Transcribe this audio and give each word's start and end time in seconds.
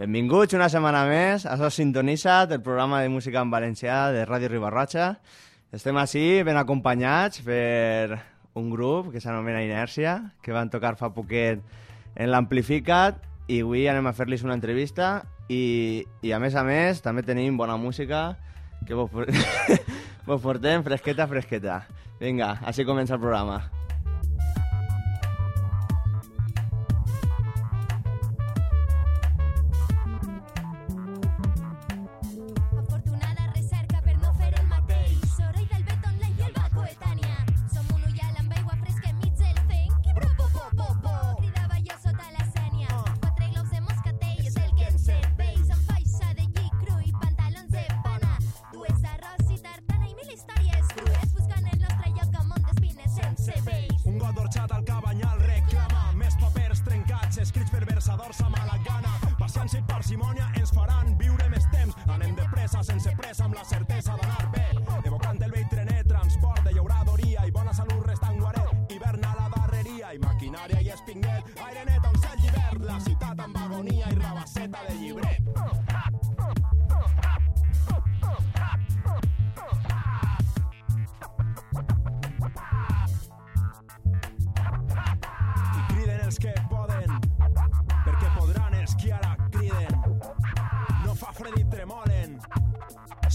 Benvinguts 0.00 0.56
una 0.56 0.70
setmana 0.72 1.02
més 1.04 1.42
a 1.44 1.58
Sos 1.60 1.74
Sintonitzat, 1.76 2.54
el 2.54 2.62
programa 2.64 3.02
de 3.02 3.10
música 3.12 3.42
en 3.44 3.50
valencià 3.52 4.06
de 4.14 4.22
Ràdio 4.24 4.48
Ribarroja. 4.48 5.10
Estem 5.76 5.98
així 6.00 6.22
ben 6.46 6.56
acompanyats 6.56 7.42
per 7.44 8.16
un 8.56 8.70
grup 8.72 9.10
que 9.12 9.20
s'anomena 9.20 9.60
Inèrcia, 9.60 10.14
que 10.40 10.54
van 10.56 10.72
tocar 10.72 10.94
fa 10.96 11.10
poquet 11.12 11.60
en 12.16 12.32
l'Amplificat 12.32 13.18
i 13.52 13.58
avui 13.60 13.82
anem 13.92 14.08
a 14.08 14.14
fer-los 14.16 14.46
una 14.46 14.56
entrevista 14.56 15.10
i, 15.52 16.06
i 16.24 16.32
a 16.32 16.38
més 16.40 16.56
a 16.56 16.62
més 16.64 17.04
també 17.04 17.20
tenim 17.26 17.60
bona 17.60 17.76
música 17.76 18.38
que 18.88 18.96
vos, 18.96 19.12
vos 20.30 20.40
portem 20.40 20.80
fresqueta, 20.80 21.28
fresqueta. 21.28 21.82
Vinga, 22.24 22.54
així 22.64 22.88
comença 22.88 23.20
el 23.20 23.20
programa. 23.20 23.60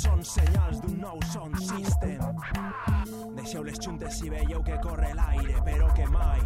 Són 0.05 0.21
senyals 0.29 0.81
d'un 0.83 0.97
nou 1.01 1.17
sound 1.31 1.55
system 1.65 2.21
deixeu 3.37 3.63
les 3.65 3.79
juntes 3.81 4.19
si 4.19 4.29
veieu 4.29 4.61
que 4.67 4.77
corre 4.83 5.11
l'aire 5.17 5.57
però 5.65 5.87
que 5.97 6.05
mai 6.13 6.41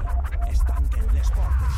es 0.52 0.62
tanquen 0.70 1.08
les 1.16 1.30
portes 1.36 1.76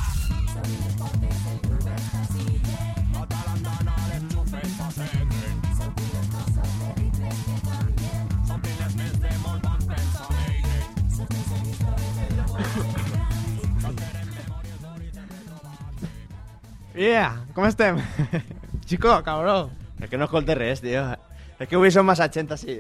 a 3.22 3.26
tal 3.34 3.48
andana 3.56 3.96
les 4.12 4.24
xufes 4.34 4.70
s'asseguen 4.78 5.56
s'omplin 8.48 8.78
les 8.84 8.94
ments 9.02 9.18
de 9.26 9.34
molt 9.46 9.62
bon 9.70 9.82
pensament 9.94 10.62
Yeah, 17.02 17.32
com 17.56 17.66
estem? 17.66 18.02
Chico, 18.86 19.24
cabró. 19.24 19.72
Es 20.02 20.10
que 20.10 20.18
no 20.18 20.26
escoltes 20.26 20.58
res, 20.58 20.82
tío. 20.82 21.06
Es 21.62 21.68
que 21.70 21.78
avui 21.78 21.92
som 21.94 22.08
massa 22.10 22.26
gent 22.34 22.50
així. 22.56 22.80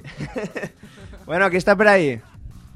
bueno, 1.28 1.52
qui 1.53 1.59
està 1.62 1.75
per 1.78 1.86
ahí? 1.92 2.16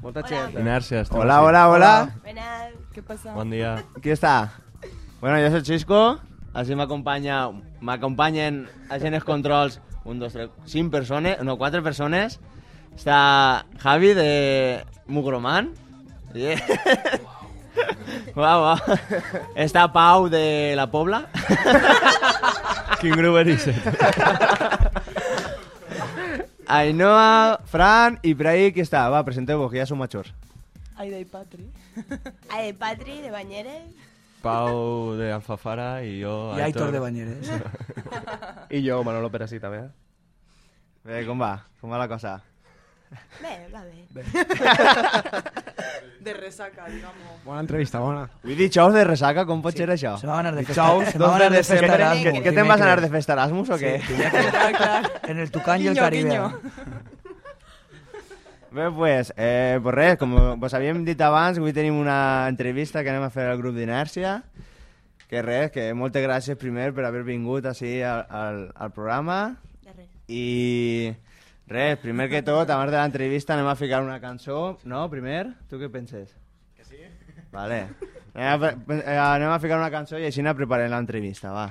Molta 0.04 0.22
gent. 0.22 0.52
Inèrcia, 0.54 1.00
estem 1.02 1.18
Hola, 1.18 1.40
així. 1.40 1.48
hola, 1.48 1.62
hola. 1.72 1.90
Buenas, 2.22 2.76
¿qué 2.94 3.02
pasa? 3.02 3.32
Bon 3.34 3.50
dia. 3.50 3.72
Qui 4.04 4.12
està? 4.14 4.34
Bueno, 5.18 5.40
jo 5.42 5.50
soy 5.50 5.64
Xisco. 5.66 6.02
Així 6.54 6.78
m'acompanya... 6.78 7.48
M'acompanyen 7.82 8.62
a 8.86 9.00
gent 9.02 9.18
els 9.18 9.26
controls 9.26 9.80
un, 10.06 10.20
dos, 10.22 10.30
tres, 10.32 10.54
cinc 10.70 10.94
persones, 10.94 11.42
no, 11.42 11.58
quatre 11.58 11.82
persones. 11.82 12.38
Està 12.94 13.18
Javi 13.82 14.14
de 14.14 14.30
Mugroman. 15.10 15.72
Yeah. 16.38 16.62
Uau, 18.38 18.62
uau. 18.62 18.96
Està 19.58 19.88
Pau 19.92 20.30
de 20.30 20.72
la 20.78 20.86
Pobla. 20.86 21.24
Quin 23.02 23.18
grup 23.18 23.42
eres? 23.42 23.66
Ainhoa, 26.66 27.60
Fran 27.70 28.18
i 28.26 28.32
per 28.34 28.48
ahí 28.50 28.70
qui 28.74 28.82
està? 28.82 29.04
Va, 29.12 29.22
presenteu-vos, 29.26 29.70
que 29.70 29.78
ja 29.78 29.86
som 29.86 30.00
majors. 30.02 30.32
Aida 30.96 31.20
y 31.20 31.24
Patri. 31.24 31.70
Aida 32.50 32.68
y 32.68 32.72
Patri, 32.72 33.20
de 33.20 33.30
Bañeres. 33.30 33.84
Pau 34.42 35.14
de 35.14 35.30
Alfafara 35.32 36.02
i 36.02 36.20
jo... 36.22 36.56
I 36.58 36.64
Aitor 36.66 36.90
de 36.90 36.98
Banyeres. 36.98 37.50
I 38.70 38.82
jo, 38.86 38.98
Manolo 39.06 39.30
Perasí, 39.30 39.60
també. 39.62 39.84
Bé, 41.06 41.22
com 41.26 41.38
va? 41.38 41.52
Com 41.80 41.94
va 41.94 42.02
la 42.02 42.08
cosa? 42.10 42.40
Bé, 43.42 43.54
va 43.72 43.82
bé. 43.84 44.06
De 46.26 46.32
resaca, 46.34 46.86
digamos. 46.88 47.44
Bona 47.44 47.60
entrevista, 47.60 48.00
bona. 48.00 48.24
Vull 48.42 48.56
dir 48.58 48.70
xous 48.72 48.94
de 48.96 49.04
ressaca, 49.06 49.44
com 49.46 49.60
pot 49.62 49.76
ser 49.76 49.86
això? 49.92 50.16
Se 50.18 50.26
va 50.26 50.38
a 50.38 50.40
anar 50.42 50.54
de 50.56 50.64
festa. 50.64 50.86
Dijous, 50.88 51.12
se 51.12 51.20
va 51.22 51.34
anar 51.36 51.50
de 51.52 51.62
festa. 51.62 51.92
Erasmus. 51.94 52.24
Què, 52.26 52.42
què 52.42 52.54
te'n 52.56 52.70
vas 52.72 52.80
a 52.80 52.88
anar 52.88 53.00
de 53.04 53.10
festa 53.12 53.36
Erasmus 53.36 53.70
o 53.70 53.78
què? 53.78 53.92
En 55.28 55.38
el 55.38 55.50
Tucán 55.54 55.82
y 55.82 55.88
el 55.92 55.96
Caribe. 55.96 56.40
Bé, 58.76 58.90
pues, 58.90 59.32
eh, 59.36 59.78
pues 59.82 59.94
res, 59.94 60.18
com 60.20 60.34
vos 60.60 60.74
havíem 60.76 61.04
dit 61.06 61.20
abans, 61.24 61.56
avui 61.56 61.72
tenim 61.72 61.96
una 61.96 62.46
entrevista 62.50 63.00
que 63.04 63.08
anem 63.08 63.24
a 63.24 63.30
fer 63.32 63.46
al 63.48 63.56
grup 63.60 63.76
d'Inèrcia. 63.78 64.40
Que 65.30 65.40
res, 65.42 65.70
que 65.72 65.86
moltes 65.96 66.22
gràcies 66.22 66.58
primer 66.60 66.90
per 66.94 67.06
haver 67.06 67.22
vingut 67.24 67.64
així 67.66 68.02
al, 68.04 68.26
al, 68.28 68.60
al 68.74 68.92
programa. 68.94 69.38
De 69.86 69.94
res. 69.94 70.10
I 70.28 71.14
res, 71.66 71.98
primer 71.98 72.28
que 72.30 72.42
tot, 72.46 72.68
abans 72.70 72.92
de 72.92 72.98
l'entrevista 72.98 73.54
anem 73.56 73.66
a 73.70 73.76
ficar 73.78 74.02
una 74.04 74.20
cançó, 74.22 74.78
no? 74.84 75.04
Primer, 75.10 75.48
tu 75.70 75.78
què 75.80 75.88
penses? 75.92 76.34
Que 76.76 76.84
sí. 76.84 77.00
Vale. 77.52 77.80
Anem 78.36 78.62
a, 78.68 78.70
eh, 79.00 79.18
anem 79.18 79.50
a 79.50 79.58
ficar 79.62 79.78
una 79.80 79.90
cançó 79.90 80.18
i 80.20 80.26
així 80.28 80.42
ne 80.44 80.52
preparem 80.54 80.90
l'entrevista, 80.92 81.50
va. 81.56 81.66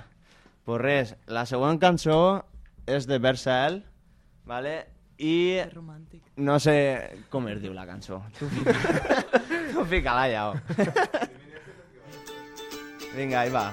Pues 0.66 0.82
res, 0.82 1.16
la 1.30 1.46
següent 1.46 1.78
cançó 1.80 2.18
és 2.90 3.06
de 3.08 3.20
Versael, 3.22 3.84
vale? 4.50 4.76
I 5.18 5.62
Romántic. 5.72 6.22
no 6.36 6.58
sé 6.60 6.74
com 7.32 7.46
es 7.48 7.62
diu 7.62 7.72
la 7.74 7.86
cançó. 7.88 8.18
Tu 8.38 8.50
fica- 8.52 8.74
tu 9.72 9.86
fica-la 9.86 10.26
ja. 10.28 10.50
oh. 10.50 10.56
Vinga, 13.16 13.42
ahí 13.46 13.50
va. 13.54 13.70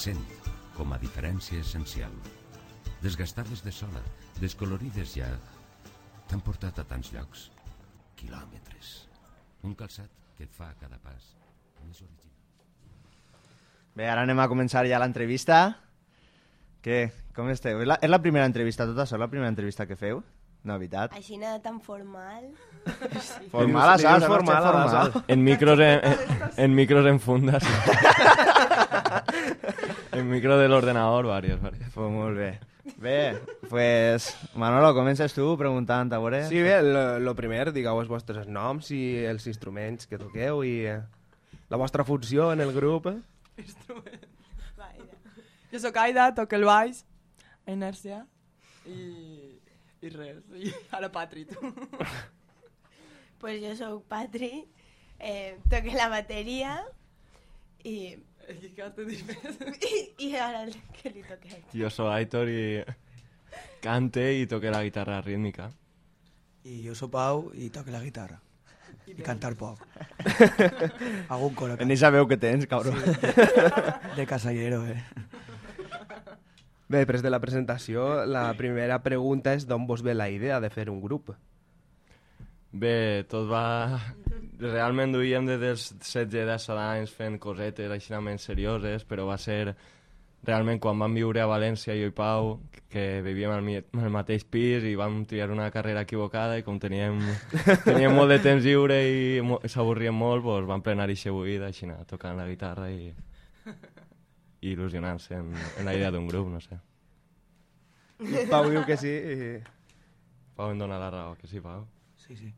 L'accent, 0.00 0.20
com 0.72 0.94
a 0.94 0.96
diferència 0.96 1.60
essencial. 1.60 2.12
Desgastades 3.04 3.60
de 3.60 3.68
sola, 3.68 4.00
descolorides 4.40 5.10
ja, 5.12 5.26
t'han 6.30 6.40
portat 6.40 6.78
a 6.80 6.84
tants 6.88 7.10
llocs, 7.12 7.42
quilòmetres. 8.16 8.94
Un 9.68 9.74
calçat 9.76 10.08
que 10.38 10.46
et 10.48 10.56
fa 10.56 10.70
a 10.70 10.78
cada 10.80 10.96
pas 11.04 11.26
més 11.84 12.00
original. 12.00 12.32
Bé, 13.92 14.08
ara 14.08 14.24
anem 14.24 14.40
a 14.40 14.48
començar 14.48 14.86
ja 14.88 15.02
l'entrevista. 15.02 15.60
Què? 16.80 17.02
Com 17.36 17.52
esteu? 17.52 17.84
És 17.84 17.92
la, 17.92 18.00
és 18.00 18.08
la 18.08 18.22
primera 18.24 18.48
entrevista, 18.48 18.88
tot 18.88 19.04
això, 19.04 19.20
la 19.20 19.28
primera 19.28 19.52
entrevista 19.52 19.84
que 19.84 20.00
feu? 20.00 20.24
No, 20.62 20.76
veritat. 20.76 21.16
Així 21.16 21.38
nada 21.40 21.56
tan 21.64 21.80
formal. 21.80 22.50
Formal 23.52 23.94
a 23.94 23.98
sal, 24.00 24.22
formal 24.24 24.66
a 24.66 24.88
sal. 24.88 25.12
En 25.28 25.44
micros 25.44 25.78
en, 25.80 26.00
en, 26.04 26.16
en 26.56 26.74
micros 26.74 27.06
en 27.06 27.20
fundas. 27.20 27.62
en 30.12 30.30
micro 30.30 30.58
del 30.58 30.72
ordenador, 30.72 31.26
varios, 31.26 31.60
varios. 31.60 31.90
Pues 31.92 32.10
molt 32.10 32.36
bé. 32.36 32.58
Bé, 32.96 33.38
pues, 33.68 34.36
Manolo, 34.54 34.94
comences 34.94 35.32
tu 35.32 35.56
preguntant, 35.56 36.12
a 36.12 36.18
veure. 36.18 36.46
Sí, 36.48 36.60
bé, 36.62 36.82
lo, 36.82 37.18
lo 37.20 37.34
primer, 37.36 37.70
digueu 37.72 38.00
els 38.00 38.10
vostres 38.10 38.48
noms 38.48 38.90
i 38.96 39.24
els 39.28 39.46
instruments 39.48 40.08
que 40.08 40.18
toqueu 40.20 40.64
i 40.64 40.74
eh, 40.88 40.98
la 41.70 41.80
vostra 41.80 42.04
funció 42.04 42.50
en 42.52 42.60
el 42.60 42.72
grup. 42.72 43.08
Jo 45.70 45.78
sóc 45.78 45.96
Aida, 46.02 46.32
toco 46.34 46.56
el 46.56 46.66
baix, 46.66 47.04
a 47.64 47.72
Inèrcia, 47.72 48.24
i, 48.90 49.49
i 50.02 50.12
res. 50.12 50.42
I 50.56 50.72
ara 50.96 51.10
Patri, 51.12 51.46
tu. 51.50 51.56
Pues 53.40 53.56
jo 53.62 53.70
sóc 53.72 54.02
Patri, 54.04 54.66
eh, 55.18 55.56
toque 55.72 55.94
la 55.96 56.10
bateria 56.12 56.74
i, 57.88 58.18
que 58.44 58.68
què 58.76 58.82
has 58.84 58.92
de 58.98 59.06
dir 59.08 59.22
més? 59.24 59.56
i, 59.88 60.00
i 60.26 60.28
ara 60.36 60.66
el 60.66 60.74
que 60.98 61.08
li 61.14 61.24
toquem. 61.24 61.62
Yo 61.72 61.88
soy 61.88 62.12
Aitor 62.18 62.50
y 62.52 62.84
cante 63.80 64.34
y 64.34 64.46
toque 64.46 64.70
la 64.70 64.82
guitarra 64.82 65.22
rítmica. 65.22 65.70
I 66.68 66.82
jo 66.84 66.94
soc 66.94 67.14
Pau 67.16 67.46
i 67.56 67.70
toco 67.72 67.90
la 67.90 68.02
guitarra. 68.04 68.36
I 69.08 69.22
cantar 69.24 69.54
poc. 69.56 69.80
Hago 71.30 71.46
un 71.46 71.54
coro. 71.56 71.80
Ni 71.88 71.96
sabeu 71.96 72.28
què 72.28 72.36
tens, 72.38 72.68
cabró. 72.68 72.92
De 74.16 74.26
casallero, 74.28 74.84
eh? 74.86 75.00
Bé, 76.90 77.04
després 77.04 77.22
de 77.22 77.30
la 77.30 77.38
presentació, 77.38 78.24
la 78.26 78.48
primera 78.58 78.96
pregunta 79.04 79.52
és 79.54 79.62
d'on 79.68 79.84
vos 79.86 80.02
ve 80.02 80.14
la 80.16 80.26
idea 80.32 80.58
de 80.60 80.70
fer 80.74 80.88
un 80.90 80.98
grup. 81.00 81.30
Bé, 82.72 83.24
tot 83.30 83.46
va... 83.50 83.98
Realment 84.60 85.14
duíem 85.14 85.46
des 85.48 85.60
dels 85.62 85.86
16-17 86.02 86.76
anys 86.82 87.14
fent 87.16 87.38
cosetes 87.40 87.90
així 87.94 88.12
serioses, 88.42 89.04
però 89.08 89.24
va 89.26 89.38
ser 89.38 89.74
realment 90.44 90.78
quan 90.80 90.98
vam 90.98 91.14
viure 91.14 91.40
a 91.40 91.46
València, 91.46 91.94
jo 91.96 92.08
i 92.10 92.14
Pau, 92.16 92.60
que 92.90 93.20
vivíem 93.22 93.50
al, 93.54 93.62
mi- 93.62 93.76
al 93.80 94.10
mateix 94.10 94.44
pis 94.44 94.84
i 94.84 94.94
vam 94.96 95.24
triar 95.28 95.50
una 95.50 95.70
carrera 95.70 96.02
equivocada 96.02 96.58
i 96.58 96.62
com 96.66 96.78
teníem, 96.80 97.18
teníem 97.86 98.14
molt 98.16 98.30
de 98.34 98.38
temps 98.44 98.64
lliure 98.64 98.98
i 99.08 99.40
mo- 99.44 99.60
s'avorríem 99.64 100.14
molt, 100.16 100.42
doncs 100.44 100.68
vam 100.68 100.82
plenar 100.82 101.08
eixa 101.12 101.30
buida, 101.32 101.68
així 101.70 101.86
anar 101.86 102.04
tocant 102.08 102.36
la 102.40 102.46
guitarra 102.48 102.90
i, 102.90 103.12
i 104.60 104.74
il·lusionant-se 104.74 105.34
en, 105.38 105.52
en 105.78 105.88
la 105.88 105.94
idea 105.96 106.10
d'un 106.12 106.26
grup, 106.28 106.48
no 106.52 106.60
sé. 106.60 106.78
Pau 108.52 108.68
diu 108.68 108.84
que 108.84 108.96
sí 109.00 109.08
i... 109.08 109.50
Pau 110.56 110.74
em 110.74 110.80
dona 110.80 110.98
la 111.00 111.08
raó, 111.12 111.34
que 111.40 111.48
sí, 111.48 111.60
Pau? 111.64 111.86
Sí, 112.20 112.36
sí. 112.36 112.52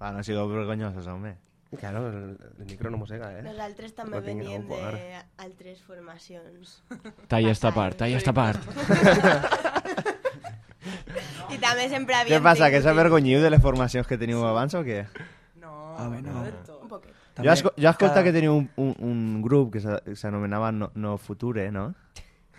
Va, 0.00 0.10
no 0.12 0.22
sigueu 0.26 0.48
vergonyosos, 0.50 1.06
home. 1.06 1.36
Claro, 1.78 2.08
el, 2.08 2.36
el 2.58 2.66
micro 2.66 2.90
no 2.90 2.98
mossega, 2.98 3.32
eh? 3.38 3.42
Nosaltres 3.42 3.94
també 3.96 4.18
No 4.18 4.22
veníem 4.22 4.66
d'altres 4.68 5.80
formacions. 5.82 6.76
Talla 7.30 7.50
esta 7.54 7.72
part, 7.74 7.98
talla 8.02 8.18
esta 8.20 8.34
part. 8.34 8.62
I 11.54 11.58
també 11.62 11.88
sempre 11.90 12.14
Què 12.14 12.20
havíem... 12.26 12.42
passa, 12.44 12.70
que 12.72 12.82
s'avergonyiu 12.82 13.40
de 13.42 13.50
les 13.54 13.62
formacions 13.62 14.06
que 14.10 14.18
teniu 14.20 14.42
abans 14.46 14.74
o 14.74 14.82
què? 14.86 15.04
No, 15.62 15.72
Home, 16.02 16.22
no. 16.24 16.42
de 16.44 16.52
poquet. 17.34 17.46
Jo, 17.48 17.52
esco 17.52 17.72
jo 17.76 17.88
escolta 17.90 18.22
que 18.24 18.32
teniu 18.32 18.54
un, 18.56 18.68
un, 18.76 18.94
un 19.04 19.42
grup 19.42 19.72
que 19.74 19.80
s'a- 19.84 20.00
s'anomenava 20.14 20.70
no, 20.72 20.90
no 20.94 21.16
Future, 21.18 21.70
no? 21.74 21.90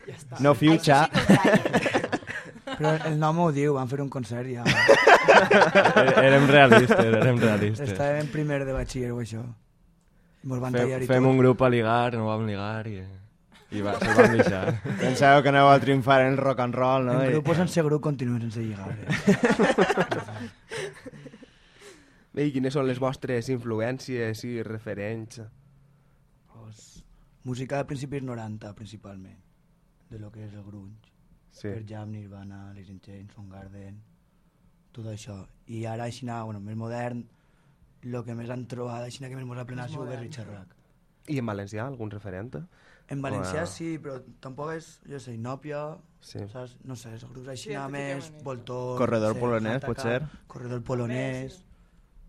Ja 0.05 0.13
està. 0.15 0.39
No 0.43 0.53
Future. 0.53 0.79
Sí 0.79 0.91
que. 0.91 2.01
Però 2.75 2.91
el 3.07 3.19
nom 3.19 3.37
ho 3.39 3.51
diu, 3.55 3.75
van 3.77 3.87
fer 3.87 4.01
un 4.03 4.09
concert 4.09 4.49
ja. 4.51 4.63
Érem 6.25 6.47
realistes, 6.49 6.97
érem 6.99 7.37
realistes. 7.39 7.91
Estàvem 7.93 8.23
en 8.25 8.31
primer 8.33 8.65
de 8.65 8.73
batxiller 8.75 9.11
o 9.15 9.19
això. 9.21 9.43
Mos 10.45 10.59
van 10.61 10.73
Fem, 10.75 10.81
tallar 10.83 11.01
i 11.01 11.07
fem 11.07 11.23
tot. 11.23 11.31
un 11.31 11.37
grup 11.39 11.61
a 11.65 11.69
ligar, 11.71 12.13
no 12.17 12.27
vam 12.27 12.43
ligar 12.45 12.85
i, 12.89 12.99
i 13.73 13.81
va, 13.85 13.95
se'l 14.01 14.17
vam 14.17 14.35
deixar. 14.37 14.75
Penseu 14.99 15.39
que 15.45 15.49
aneu 15.53 15.69
a 15.71 15.79
triomfar 15.81 16.19
en 16.25 16.33
el 16.33 16.37
rock 16.41 16.59
and 16.65 16.75
roll, 16.77 17.05
no? 17.07 17.15
En 17.23 17.31
grup 17.37 17.53
sense 17.57 17.81
grup 17.87 18.01
continuen 18.03 18.41
sense 18.49 18.61
lligar. 18.61 18.91
Eh? 18.91 19.05
Bé, 22.35 22.47
i 22.49 22.51
quines 22.51 22.73
són 22.75 22.87
les 22.89 22.99
vostres 22.99 23.47
influències 23.53 24.41
i 24.47 24.57
referents? 24.67 25.41
pues, 26.55 27.03
música 27.43 27.77
de 27.77 27.85
principis 27.85 28.23
90, 28.23 28.73
principalment. 28.75 29.37
De 30.09 30.19
lo 30.19 30.31
que 30.31 30.45
és 30.45 30.53
el 30.53 30.63
grunge. 30.63 31.11
Sí. 31.51 31.69
Per 31.69 31.83
Jam, 31.87 32.11
Nirvana, 32.11 32.71
Alice 32.71 32.91
in 32.91 32.99
Chains, 32.99 33.33
Soundgarden, 33.33 33.99
tot 34.91 35.05
això. 35.07 35.45
I 35.67 35.85
ara, 35.85 36.05
així, 36.09 36.25
bueno, 36.25 36.59
més 36.59 36.75
modern, 36.75 37.23
el 38.03 38.23
que 38.23 38.35
més 38.35 38.49
han 38.49 38.65
trobat, 38.67 39.03
així 39.05 39.19
que 39.23 39.35
més 39.35 39.45
mos 39.45 39.57
ha 39.57 39.65
plenat 39.65 39.85
ha 39.87 39.93
sigut 39.93 40.09
de 40.09 40.17
Richard 40.19 40.49
Rack. 40.51 40.75
I 41.27 41.39
en 41.39 41.45
valencià, 41.45 41.85
algun 41.87 42.11
referent? 42.11 42.51
En 43.09 43.21
valencià 43.21 43.63
O- 43.63 43.69
sí, 43.69 43.97
però 43.99 44.19
tampoc 44.41 44.73
és, 44.73 44.99
jo 45.09 45.19
sé, 45.19 45.33
Inòpia, 45.33 45.97
Sí. 46.19 46.39
saps? 46.51 46.75
No 46.83 46.95
sé, 46.95 47.13
els 47.13 47.23
grups 47.23 47.47
així 47.47 47.69
Sí, 47.69 47.75
sí, 47.75 47.91
més. 47.91 48.31
Voltor... 48.43 48.97
Corredor 48.97 49.29
no 49.29 49.33
sé, 49.35 49.39
polonès, 49.39 49.75
Hataka, 49.83 49.87
pot 49.93 50.01
ser? 50.01 50.21
Corredor 50.47 50.81
polonès, 50.83 51.63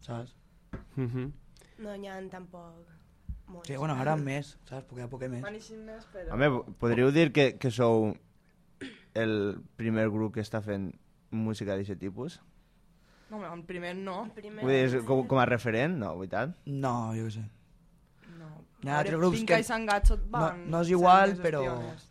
saps? 0.00 0.34
Mhm. 0.96 1.32
No 1.78 1.96
n'hi 1.96 2.08
ha 2.08 2.20
tampoc 2.30 2.86
molts. 3.48 3.68
Sí, 3.68 3.76
bueno, 3.76 3.94
ara 3.94 4.16
més, 4.16 4.56
saps? 4.64 4.86
Poc 4.88 4.98
a 5.00 5.08
poc 5.08 5.22
més. 5.28 5.42
Van 5.42 5.54
eixint 5.54 5.84
més, 5.86 6.06
però... 6.12 6.32
Home, 6.34 6.50
podríeu 6.80 7.12
dir 7.12 7.32
que, 7.32 7.56
que 7.58 7.70
sou 7.70 8.14
el 9.14 9.34
primer 9.76 10.08
grup 10.10 10.34
que 10.34 10.40
està 10.44 10.60
fent 10.64 10.90
música 11.30 11.76
d'aquest 11.76 12.00
tipus? 12.00 12.40
No, 13.30 13.38
home, 13.40 13.48
el 13.52 13.64
primer 13.66 13.94
no. 13.96 14.24
El 14.24 14.30
primer... 14.36 14.62
Vull 14.64 14.72
dir, 14.72 15.04
com, 15.04 15.24
com 15.26 15.38
a 15.42 15.46
referent? 15.48 15.96
No, 15.98 16.12
veritat? 16.20 16.52
No, 16.66 17.12
jo 17.16 17.26
què 17.26 17.36
sé. 17.40 17.44
No. 18.38 18.50
Hi 18.84 18.90
ha 18.92 18.98
altres 19.00 19.16
grups 19.18 19.38
Finca 19.40 19.56
que- 19.56 19.64
i 19.64 19.66
Sangatxo 19.66 20.16
No, 20.20 20.28
van... 20.36 20.60
no 20.70 20.82
és 20.84 20.90
igual, 20.94 21.34
però... 21.42 21.62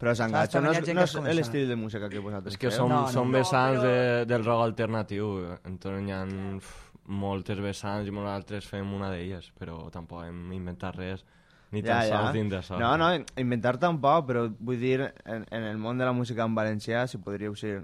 Però 0.01 0.15
Sangatxo 0.18 0.60
no, 0.62 0.74
Saps? 0.74 0.89
és, 0.89 1.15
no 1.22 1.30
és 1.32 1.38
l'estil 1.39 1.70
de 1.70 1.77
música 1.80 2.10
que 2.10 2.20
vosaltres 2.20 2.54
És 2.56 2.60
que 2.60 2.72
som, 2.74 2.89
No, 2.89 3.04
no. 3.06 3.13
som 3.13 3.30
No, 3.32 3.38
vessants 3.38 3.80
però- 3.80 3.94
de, 3.94 4.25
del 4.34 4.44
rock 4.44 4.63
alternatiu, 4.65 5.30
entonces 5.63 6.10
hi 6.10 6.12
ha 6.12 6.24
uf, 6.58 6.74
moltes 7.06 7.60
vessants 7.62 8.10
i 8.10 8.14
nosaltres 8.14 8.68
fem 8.70 8.94
una 8.94 9.12
d'elles, 9.14 9.52
però 9.58 9.84
tampoc 9.94 10.26
hem 10.26 10.54
inventat 10.56 10.98
res, 10.98 11.26
ni 11.72 11.84
tan 11.86 12.06
sols 12.10 12.32
dins 12.34 12.54
d'això. 12.54 12.80
No, 12.82 12.96
no, 12.98 13.12
inventar 13.42 13.76
tampoc, 13.82 14.26
però 14.30 14.46
vull 14.60 14.80
dir, 14.82 15.12
en, 15.26 15.46
en 15.50 15.68
el 15.72 15.78
món 15.82 16.00
de 16.02 16.08
la 16.08 16.16
música 16.16 16.46
en 16.46 16.56
valencià, 16.58 17.06
si 17.08 17.22
podríeu 17.22 17.56
ser 17.60 17.82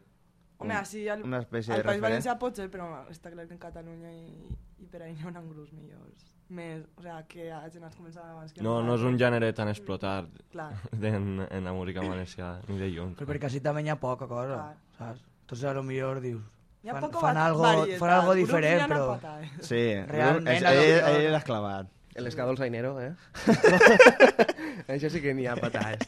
Home, 0.62 0.75
així 0.78 1.08
al, 1.10 1.24
una 1.25 1.40
espècie 1.42 1.74
al 1.74 1.82
de 1.82 1.86
País 1.88 1.98
referent. 1.98 2.04
Valencià 2.06 2.36
pot 2.42 2.60
ser, 2.60 2.68
però 2.70 2.86
està 3.10 3.32
clar 3.34 3.48
que 3.50 3.56
en 3.56 3.62
Catalunya 3.62 4.12
i, 4.13 4.51
i 4.84 4.90
per 4.92 5.01
ahí 5.01 5.16
n'hi 5.16 5.25
ha 5.25 5.42
grups 5.42 5.74
millors. 5.74 6.28
Més, 6.51 6.84
o 7.00 7.01
sea, 7.01 7.16
que 7.32 7.48
hagin 7.56 7.88
començat 7.96 8.28
abans 8.28 8.54
que 8.54 8.62
No, 8.66 8.75
no 8.84 8.98
és 9.00 9.06
un 9.08 9.18
gènere 9.18 9.54
tan 9.58 9.72
explotat 9.72 10.28
Clar. 10.51 10.70
en, 11.13 11.46
en 11.48 11.70
la 11.70 11.74
música 11.74 12.04
valenciana, 12.06 12.62
ni 12.68 12.78
de 12.78 12.92
lluny. 12.92 13.16
Però 13.18 13.30
perquè 13.32 13.50
així 13.50 13.62
també 13.63 13.86
hi 13.86 13.90
ha 13.90 13.98
poca 14.01 14.28
cosa, 14.30 14.60
Clar. 14.60 14.98
saps? 15.00 15.24
Entonces 15.46 15.70
a 15.72 15.74
lo 15.74 15.84
millor 15.88 16.22
dius, 16.22 16.44
Hi 16.81 16.89
ha 16.89 16.95
fan, 16.97 17.11
fan, 17.13 17.38
algo, 17.38 17.61
varietat. 17.61 18.00
fan 18.01 18.09
algo 18.15 18.33
diferent, 18.33 18.88
però... 18.89 19.07
pata, 19.15 19.35
eh? 19.43 19.50
Sí, 19.61 19.81
Realment, 20.09 20.65
ell, 20.65 21.01
ell 21.11 21.31
l'has 21.35 21.43
clavat. 21.45 21.91
El 22.17 22.27
escadol 22.27 22.57
sainero, 22.57 22.95
eh? 23.00 23.11
Això 24.91 25.11
sí 25.13 25.21
que 25.23 25.33
n'hi 25.38 25.45
ha 25.47 25.53
patades. 25.59 26.07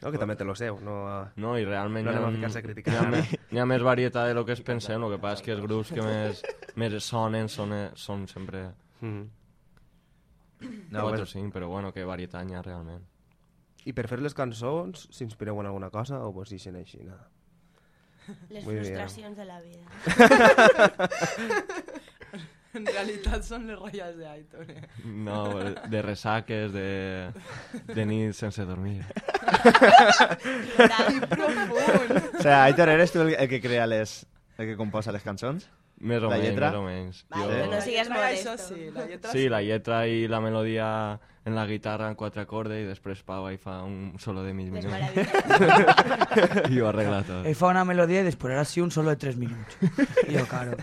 No, 0.00 0.08
que 0.14 0.16
també 0.22 0.36
té 0.38 0.46
lo 0.48 0.54
seu, 0.56 0.78
no... 0.80 0.94
No, 1.36 1.56
i 1.60 1.66
realment 1.68 2.06
No 2.06 2.14
anem 2.14 2.22
a 2.24 2.28
ha, 2.30 2.36
ficar-se 2.38 2.62
a 2.62 2.64
criticar 2.64 2.94
hi, 2.94 3.00
ha, 3.02 3.08
més- 3.12 3.34
hi 3.52 3.58
ha 3.60 3.66
més 3.68 3.82
varietat 3.84 4.30
de 4.30 4.36
lo 4.38 4.46
que 4.48 4.54
es 4.56 4.62
pensem, 4.64 5.02
el 5.04 5.12
que 5.12 5.18
passa 5.20 5.42
és 5.42 5.44
que 5.44 5.52
els 5.52 5.60
grups 5.66 5.90
que 5.92 6.00
més, 6.06 6.40
més 6.80 6.96
sonen 7.04 7.50
són, 7.52 7.74
són 8.00 8.26
sempre 8.30 8.68
Mm. 9.00 9.26
No, 10.92 11.02
quatre 11.06 11.22
o 11.22 11.24
pues, 11.24 11.30
cinc, 11.32 11.52
però 11.54 11.68
bueno, 11.72 11.90
que 11.92 12.04
varietat 12.04 12.48
hi 12.48 12.54
ha 12.56 12.62
realment. 12.64 13.04
I 13.88 13.94
per 13.96 14.06
fer 14.08 14.18
les 14.20 14.34
cançons, 14.36 15.06
s'inspireu 15.16 15.60
en 15.62 15.68
alguna 15.70 15.88
cosa 15.90 16.18
o 16.24 16.32
vos 16.36 16.50
deixen 16.52 16.76
així? 16.76 17.00
Nada. 17.04 17.28
Les 18.50 18.64
Muy 18.64 18.74
bien. 18.76 19.36
de 19.36 19.44
la 19.44 19.60
vida. 19.60 19.86
En 22.70 22.84
realitat 22.86 23.42
són 23.42 23.64
les 23.66 23.74
ratlles 23.74 24.14
d'Aitor, 24.14 24.68
eh? 24.70 24.84
No, 25.26 25.40
de 25.90 26.02
ressaques, 26.06 26.70
de, 26.70 27.32
de 27.88 28.04
nit 28.06 28.30
sense 28.38 28.62
dormir. 28.62 29.02
Profund. 31.32 32.12
o 32.38 32.42
sea, 32.42 32.62
Aitor, 32.64 32.88
eres 32.94 33.16
el, 33.16 33.34
el 33.34 33.48
que 33.48 33.60
crea 33.60 33.88
les... 33.90 34.24
el 34.56 34.66
que 34.70 34.76
composa 34.78 35.10
les 35.10 35.26
cançons? 35.26 35.66
Més 36.00 36.22
o 36.24 36.30
La 36.30 36.36
menys, 36.38 36.46
lletra? 36.48 36.70
més 36.70 36.78
o 36.78 36.82
menys. 36.82 37.24
Vale, 37.28 37.56
Jo- 37.64 37.70
no 37.74 37.80
sigues 37.84 38.08
La 38.08 38.16
lletra. 38.30 38.52
Això 38.52 38.54
sí, 38.58 38.90
la 38.94 39.04
lletra 39.06 39.32
Sí, 39.32 39.48
la 39.52 39.60
lletra 39.62 40.06
i 40.08 40.26
la 40.28 40.40
melodia 40.40 40.86
en 41.44 41.54
la 41.54 41.66
guitarra 41.66 42.08
en 42.08 42.14
quatre 42.16 42.40
acordes 42.42 42.80
i 42.82 42.86
després 42.88 43.22
Pau 43.24 43.46
ahí 43.46 43.56
fa 43.58 43.82
un 43.84 44.14
solo 44.18 44.42
de 44.42 44.52
mig 44.54 44.66
És 44.68 44.72
minut. 44.72 44.90
meravellós. 44.92 46.70
I 46.72 46.80
ho 46.80 46.88
arregla 46.88 47.22
tot. 47.24 47.44
Ell 47.46 47.54
fa 47.56 47.68
una 47.72 47.84
melodia 47.84 48.20
i 48.20 48.24
després 48.28 48.54
ara 48.56 48.64
sí 48.64 48.80
un 48.80 48.90
solo 48.90 49.10
de 49.10 49.16
3 49.16 49.36
minuts. 49.36 49.76
I 50.28 50.36
jo, 50.38 50.46
caro. 50.48 50.76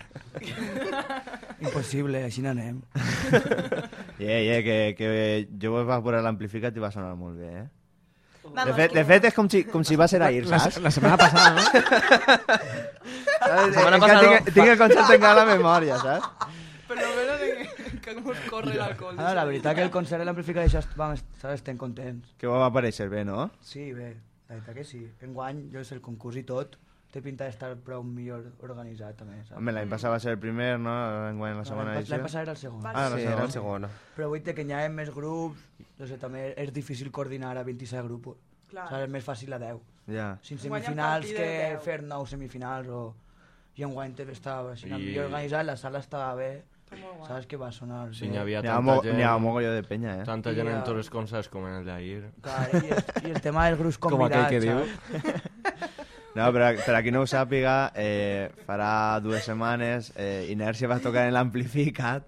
Impossible, 1.61 2.23
així 2.27 2.41
no 2.45 2.51
anem. 2.53 2.81
Yeah, 4.17 4.41
yeah, 4.41 4.63
que, 4.65 4.95
que 4.97 5.47
jo 5.61 5.71
vos 5.75 5.85
va 5.85 5.99
posar 6.01 6.23
l'amplificat 6.25 6.73
i 6.75 6.81
va 6.81 6.89
sonar 6.91 7.11
molt 7.15 7.37
bé, 7.37 7.51
eh? 7.59 7.65
De 8.55 8.73
fet, 8.73 8.93
de 8.95 9.03
fet 9.05 9.25
és 9.29 9.33
com 9.35 9.49
si, 9.49 9.63
com 9.69 9.83
si 9.85 9.95
va 9.99 10.07
ser 10.07 10.21
ahir, 10.23 10.45
La, 10.49 10.59
saps? 10.59 10.79
la 10.81 10.91
setmana 10.91 11.17
passada, 11.17 11.51
no? 11.55 11.61
La 13.47 13.65
setmana 13.73 13.99
passada 14.01 14.21
tinc, 14.21 14.47
no. 14.47 14.53
tinc 14.55 14.71
el 14.73 14.77
concert 14.81 15.11
encara 15.17 15.33
a 15.33 15.39
la 15.41 15.45
memòria, 15.55 15.97
saps? 16.01 16.53
Per 16.87 16.95
lo 16.97 17.09
menos 17.17 17.41
que, 17.43 17.99
que 18.05 18.13
no 18.15 18.31
ens 18.31 18.43
corre 18.49 18.73
l'alcohol. 18.79 19.19
Ah, 19.19 19.33
la 19.35 19.43
veritat 19.49 19.75
que 19.75 19.83
el 19.83 19.91
concert 19.91 20.23
de 20.23 20.27
l'amplificat 20.29 20.65
això 20.69 20.81
vam 20.97 21.13
estar, 21.17 21.51
estem 21.53 21.77
contents. 21.77 22.31
Que 22.39 22.47
va 22.47 22.61
aparèixer 22.69 23.09
bé, 23.11 23.25
no? 23.27 23.49
Sí, 23.61 23.91
bé, 23.93 24.13
la 24.47 24.55
veritat 24.55 24.75
que 24.79 24.85
sí. 24.87 25.01
Enguany, 25.27 25.65
jo 25.73 25.83
sé, 25.83 25.97
el 25.99 26.01
concurs 26.05 26.39
i 26.39 26.45
tot, 26.47 26.77
té 27.11 27.21
pinta 27.23 27.45
d'estar 27.47 27.69
prou 27.85 28.03
millor 28.03 28.43
organitzat, 28.61 29.15
també, 29.17 29.37
saps? 29.45 29.57
Home, 29.57 29.71
l'any 29.71 29.89
passat 29.89 30.11
va 30.11 30.19
ser 30.19 30.33
el 30.35 30.39
primer, 30.43 30.73
no? 30.79 30.93
Enguany 31.29 31.53
la 31.55 31.63
No, 31.63 31.65
segona 31.65 31.95
edició. 31.95 32.15
L'any 32.15 32.25
passat 32.27 32.41
era 32.43 32.51
el 32.51 32.57
segon. 32.57 32.81
Ah, 32.85 33.07
Sí, 33.13 33.21
el 33.23 33.31
era 33.33 33.43
el 33.47 33.51
segon. 33.51 33.87
Però 34.17 34.27
vull 34.29 34.43
dir 34.43 34.53
que 34.57 34.65
hi 34.67 34.73
ha 34.75 34.83
més 34.89 35.09
grups, 35.15 35.57
no 35.99 36.07
sé, 36.07 36.17
també 36.21 36.53
és 36.57 36.73
difícil 36.73 37.11
coordinar 37.11 37.55
a 37.57 37.63
26 37.63 38.03
grups. 38.09 38.35
Clar. 38.69 38.89
Saps? 38.89 39.03
És 39.07 39.09
més 39.09 39.23
fàcil 39.23 39.53
a 39.55 39.59
10. 39.59 39.79
Ja. 40.11 40.37
Sin 40.41 40.57
Guanyar 40.59 40.83
semifinals 40.85 41.25
que 41.25 41.33
de 41.45 41.69
10. 41.77 41.81
fer 41.83 42.01
9 42.03 42.27
semifinals 42.27 42.87
o... 42.89 43.05
I 43.77 43.83
enguany 43.85 44.15
també 44.17 44.33
estava 44.33 44.71
així, 44.73 44.87
I- 44.89 44.97
millor 44.97 45.27
organitzat, 45.29 45.63
la 45.65 45.75
sala 45.77 45.99
estava 45.99 46.31
bé, 46.35 46.63
saps 47.27 47.45
que 47.45 47.57
va 47.61 47.67
sonar 47.71 48.07
Sí, 48.15 48.25
n'hi 48.31 48.37
havia 48.41 48.61
tanta 48.63 48.79
mo 48.81 48.95
gent, 49.03 49.15
n'hi 49.19 49.23
ha 49.27 49.35
mogolló 49.37 49.69
de 49.75 49.83
penya, 49.83 50.15
eh? 50.21 50.23
tanta 50.25 50.49
I 50.51 50.55
gent 50.57 50.71
en 50.71 50.79
tots 50.87 50.97
els 51.03 51.09
concerts 51.13 51.47
com 51.53 51.67
en 51.67 51.75
el 51.81 51.85
d'ahir. 51.85 52.23
Clar, 52.41 52.63
i, 52.73 52.89
el, 52.95 53.03
I 53.27 53.31
el 53.35 53.41
tema 53.45 53.67
dels 53.67 53.77
grups 53.79 53.99
Com 54.01 54.15
convidats, 54.15 54.47
aquell 54.47 54.63
que 54.63 54.65
diu. 54.65 55.46
No, 56.37 56.47
però 56.53 56.69
per 56.85 56.93
a 56.95 57.01
qui 57.01 57.11
no 57.13 57.23
ho 57.25 57.27
sàpiga, 57.29 57.75
eh, 57.97 58.49
farà 58.67 58.91
dues 59.23 59.43
setmanes 59.47 60.11
eh, 60.15 60.45
Inèrcia 60.53 60.89
va 60.91 60.99
tocar 61.01 61.25
en 61.27 61.33
l'amplificat 61.33 62.27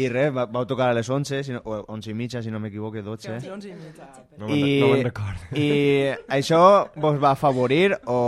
i 0.00 0.06
res, 0.12 0.30
va, 0.32 0.44
vau 0.46 0.64
tocar 0.68 0.90
a 0.90 0.94
les 0.96 1.08
11, 1.10 1.40
si 1.44 1.52
no, 1.56 1.60
o 1.64 1.80
11 1.92 2.10
i 2.12 2.14
mitja, 2.14 2.42
si 2.44 2.50
no 2.52 2.60
m'equivoque, 2.62 3.02
12. 3.02 3.38
Sí, 3.42 3.50
11 3.50 3.68
i 3.68 3.74
mitja. 3.74 4.06
No 4.38 4.48
me'n 4.48 4.80
no 4.80 4.88
me'n 4.92 5.04
recordo. 5.08 5.48
I 5.58 6.12
això 6.38 6.60
vos 6.96 7.18
va 7.20 7.32
afavorir 7.34 7.96
o 8.06 8.18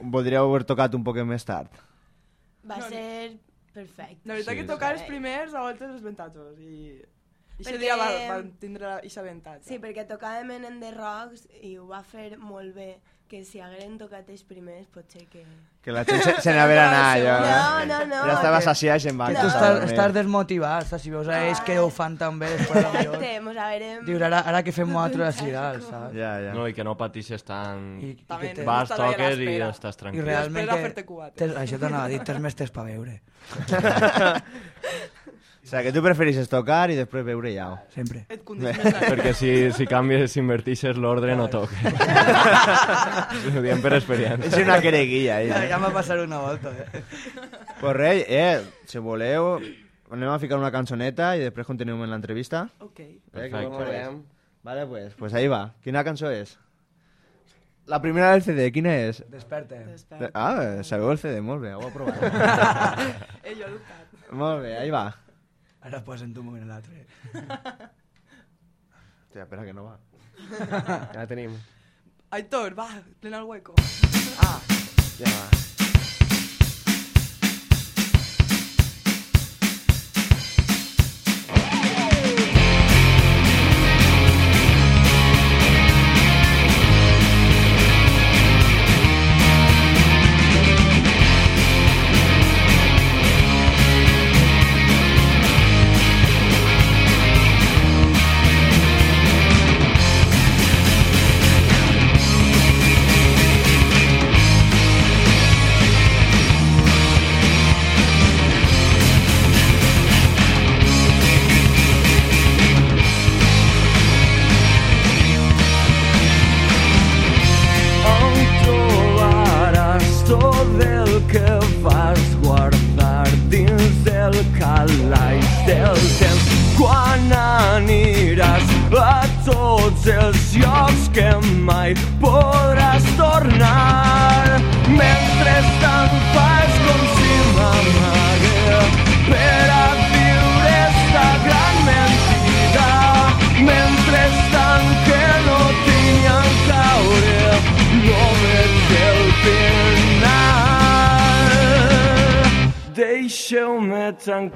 voldríeu 0.00 0.46
haver 0.50 0.64
tocat 0.68 0.94
un 0.94 1.04
poc 1.06 1.18
més 1.26 1.46
tard? 1.48 1.70
Va 2.68 2.76
No, 2.78 2.88
ser 2.90 3.38
perfecte. 3.72 4.20
La 4.28 4.34
veritat 4.34 4.52
Sí, 4.54 4.58
que 4.60 4.66
sí. 4.66 4.68
tocar 4.74 4.92
els 4.92 5.02
primers 5.08 5.54
a 5.54 5.62
voltes 5.64 5.94
és 5.94 6.02
avantatjós 6.02 6.58
i... 6.60 6.98
I 7.58 7.64
Perquè- 7.66 7.78
dia 7.82 7.96
va, 7.98 8.08
van 8.30 8.50
tindre 8.62 8.86
aquest 9.00 9.18
avantatge. 9.18 9.66
Sí, 9.66 9.78
perquè 9.82 10.06
tocàvem 10.06 10.50
en 10.62 10.80
The 10.80 10.92
Rocks 10.94 11.48
i 11.66 11.76
ho 11.78 11.86
va 11.90 12.02
fer 12.06 12.36
molt 12.38 12.74
bé, 12.76 12.92
que 13.28 13.42
si 13.44 13.58
hagueren 13.60 13.98
tocat 14.00 14.28
els 14.32 14.40
primers 14.48 14.86
potser 14.88 15.26
que... 15.28 15.42
Que 15.84 15.92
la 15.92 16.00
gent 16.08 16.22
se, 16.24 16.32
se 16.40 16.52
n'haver 16.56 16.78
anar, 16.80 17.18
jo. 17.20 17.34
No, 17.44 17.84
no, 17.90 17.98
no. 18.08 18.20
Ja 18.24 18.36
estava 18.38 18.60
saciat 18.64 19.02
i 19.02 19.04
se'n 19.04 19.18
va. 19.20 19.26
Que 19.28 19.36
No. 19.36 19.42
tu 19.42 19.50
estàs, 19.50 19.82
estàs 19.90 20.14
desmotivat, 20.16 20.86
saps? 20.88 21.02
Si 21.04 21.12
veus 21.12 21.28
a 21.28 21.42
ells 21.48 21.60
que 21.66 21.76
ho 21.82 21.90
fan 21.92 22.16
tan 22.16 22.38
bé, 22.40 22.48
després 22.54 22.86
a 22.86 22.92
millor... 22.94 23.18
Exacte, 23.18 23.40
mos 23.44 23.60
haguérem... 23.66 24.00
Dius, 24.06 24.22
ara, 24.30 24.40
ara 24.48 24.62
que 24.64 24.72
fem 24.72 24.88
nosaltres 24.88 25.28
així 25.42 25.52
saps? 25.52 25.90
Ja, 26.16 26.32
ja. 26.46 26.54
No, 26.56 26.64
i 26.70 26.72
que 26.78 26.86
no 26.88 26.96
patixis 26.96 27.44
tant... 27.44 27.84
I, 28.00 28.14
i, 28.14 28.24
També, 28.32 28.48
que 28.54 28.54
te, 28.62 28.64
no 28.64 28.70
Vas, 28.70 28.94
toques 28.94 29.44
i 29.44 29.50
estàs 29.68 29.98
i 29.98 30.02
tranquil. 30.06 30.24
realment 30.24 30.64
Després 30.72 30.96
a 31.26 31.30
que... 31.36 31.52
això 31.66 31.82
t'anava 31.84 32.04
a 32.06 32.12
dir, 32.14 32.22
tens 32.24 32.40
més 32.48 32.56
temps 32.62 32.72
per 32.78 32.86
veure. 32.88 33.20
O 35.68 35.70
sigui, 35.70 35.82
que 35.84 35.90
tu 35.92 36.00
prefereixes 36.00 36.46
tocar 36.48 36.88
i 36.88 36.94
després 36.96 37.26
veure 37.26 37.50
ja. 37.52 37.66
Sempre. 37.92 38.22
Et. 38.32 38.40
Perquè 39.12 39.34
si, 39.36 39.50
si 39.76 39.84
canvies, 39.90 40.32
si 40.32 40.40
invertixes 40.40 40.96
l'ordre, 40.96 41.34
no 41.36 41.50
toques. 41.52 41.76
Ho 43.52 43.60
diem 43.60 43.82
per 43.84 43.92
experiència. 43.98 44.48
És 44.48 44.56
una 44.64 44.78
quereguilla, 44.80 45.42
Ja, 45.44 45.58
eh? 45.60 45.68
ja 45.68 45.80
m'ha 45.82 45.90
passat 45.92 46.22
una 46.24 46.40
volta, 46.40 46.72
eh? 46.72 47.02
Pues 47.82 47.94
res, 47.98 48.24
eh, 48.32 48.64
si 48.88 48.98
voleu, 49.04 49.58
anem 50.08 50.32
a 50.32 50.38
ficar 50.40 50.56
una 50.56 50.72
cançoneta 50.72 51.34
i 51.36 51.44
després 51.44 51.68
continuem 51.68 52.00
amb 52.00 52.14
l'entrevista. 52.14 52.64
Ok. 52.80 53.04
Eh, 53.04 53.20
Perfecte. 53.36 54.08
Vale, 54.64 54.88
pues, 54.88 55.12
pues 55.20 55.36
ahí 55.36 55.52
va. 55.52 55.74
Quina 55.84 56.00
cançó 56.02 56.32
és? 56.32 56.56
La 57.88 58.00
primera 58.00 58.32
del 58.32 58.42
CD, 58.42 58.72
quina 58.72 58.96
és? 59.04 59.20
Desperta. 59.28 59.84
Desperta. 59.84 60.32
Ah, 60.32 60.80
sabeu 60.80 61.12
el 61.12 61.20
CD, 61.20 61.44
molt 61.44 61.60
bé, 61.60 61.76
ho 61.76 61.84
he 61.84 61.92
provat. 61.92 62.20
Eh, 63.44 63.54
jo 63.60 63.68
he 63.68 64.36
molt 64.36 64.64
bé, 64.64 64.78
ahí 64.80 64.90
va. 64.92 65.06
Ara 65.80 66.00
posen 66.04 66.34
tu 66.34 66.42
moment 66.42 66.64
a 66.64 66.66
l'altre. 66.74 67.06
Hòstia, 69.28 69.44
espera 69.44 69.64
que 69.64 69.74
no 69.76 69.84
va. 69.86 69.98
Ja 71.14 71.20
la 71.20 71.26
tenim. 71.30 71.54
Aitor, 72.30 72.74
va, 72.78 72.88
plena 73.20 73.38
el 73.42 73.44
hueco. 73.50 73.74
Ja 75.18 75.30
va. 75.34 75.87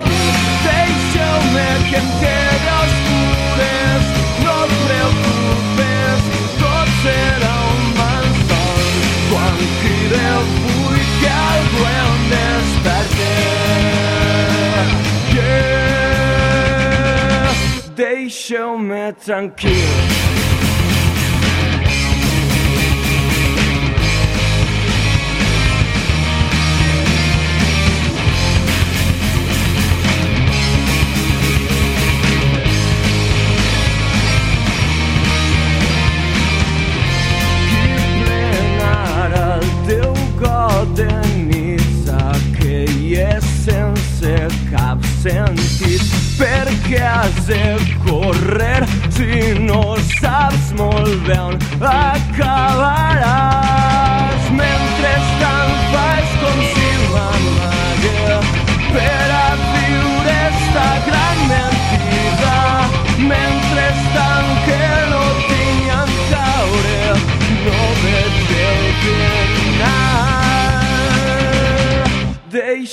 Deixeu-me 0.01 1.69
que 1.89 1.97
em 1.97 2.09
quedi 2.21 2.69
a 2.69 2.77
oscures 2.87 4.05
no 4.45 4.55
et 4.65 4.73
preocupes 4.87 6.21
tot 6.61 6.89
serà 7.03 7.55
un 7.73 7.83
malson 7.99 8.85
quan 9.31 9.57
cride 9.83 10.29
vull 10.49 11.05
que 11.21 11.33
algú 11.51 11.83
em 11.93 12.13
desperte 12.33 13.33
yeah. 15.37 16.13
deixeu-me 17.97 19.05
tranquil 19.25 19.93
has 47.23 47.47
de 47.47 47.79
córrer 48.05 48.83
si 49.15 49.55
no 49.63 49.97
saps 50.19 50.73
molt 50.75 51.13
bé 51.29 51.37
on 51.39 51.55
acabaràs 51.55 52.32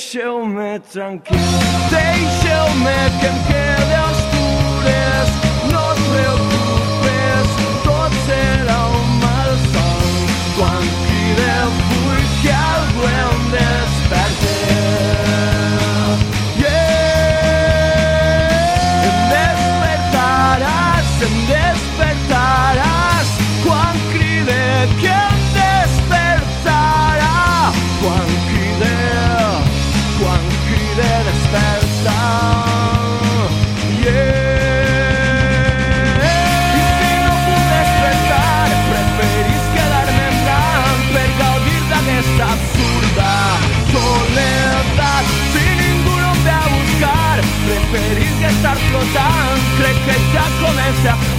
deixeu-me 0.00 0.80
tranquil. 0.80 1.36
Deixeu-me 1.90 3.00
que 3.20 3.26
em 3.26 3.38
quede 3.48 3.94
a 3.94 4.06
ostures 4.06 5.28
no 5.72 5.82
et 5.92 6.00
preocupes 6.12 7.48
tot 7.84 8.16
serà 8.24 8.78
un 8.96 9.10
mal 9.20 9.52
son 9.74 10.24
quan 10.56 10.88
cride 11.04 11.52
vull 11.90 12.24
que 12.40 12.56
algú 12.62 13.04
em 13.12 13.39
preferís 47.90 48.30
que 48.38 48.46
estar 48.46 48.76
flotant 48.76 49.68
crec 49.78 49.98
que 50.06 50.16
ja 50.32 50.46
comença 50.62 51.14
a 51.14 51.29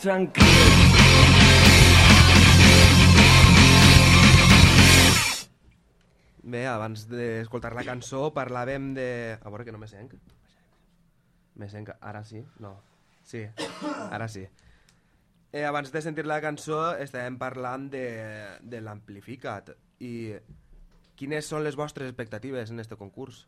tranquil 0.00 0.96
Bé, 6.46 6.62
abans 6.70 7.08
d'escoltar 7.10 7.72
la 7.74 7.82
cançó 7.82 8.28
parlàvem 8.34 8.92
de... 8.94 9.08
A 9.42 9.50
veure 9.50 9.64
que 9.66 9.72
no 9.74 9.80
me 9.82 9.88
senc. 9.90 10.12
Me 11.58 11.66
senc, 11.72 11.90
ara 11.98 12.22
sí? 12.24 12.44
No. 12.62 12.76
Sí, 13.26 13.42
ara 14.14 14.28
sí. 14.30 14.44
Eh, 15.50 15.64
abans 15.66 15.90
de 15.90 16.02
sentir 16.04 16.22
la 16.28 16.38
cançó 16.44 16.78
estàvem 17.02 17.34
parlant 17.40 17.88
de, 17.90 18.04
de 18.62 18.78
l'Amplificat 18.84 19.72
i 19.98 20.36
quines 21.18 21.50
són 21.50 21.64
les 21.66 21.78
vostres 21.80 22.12
expectatives 22.12 22.70
en 22.70 22.78
este 22.78 22.98
concurs? 23.00 23.46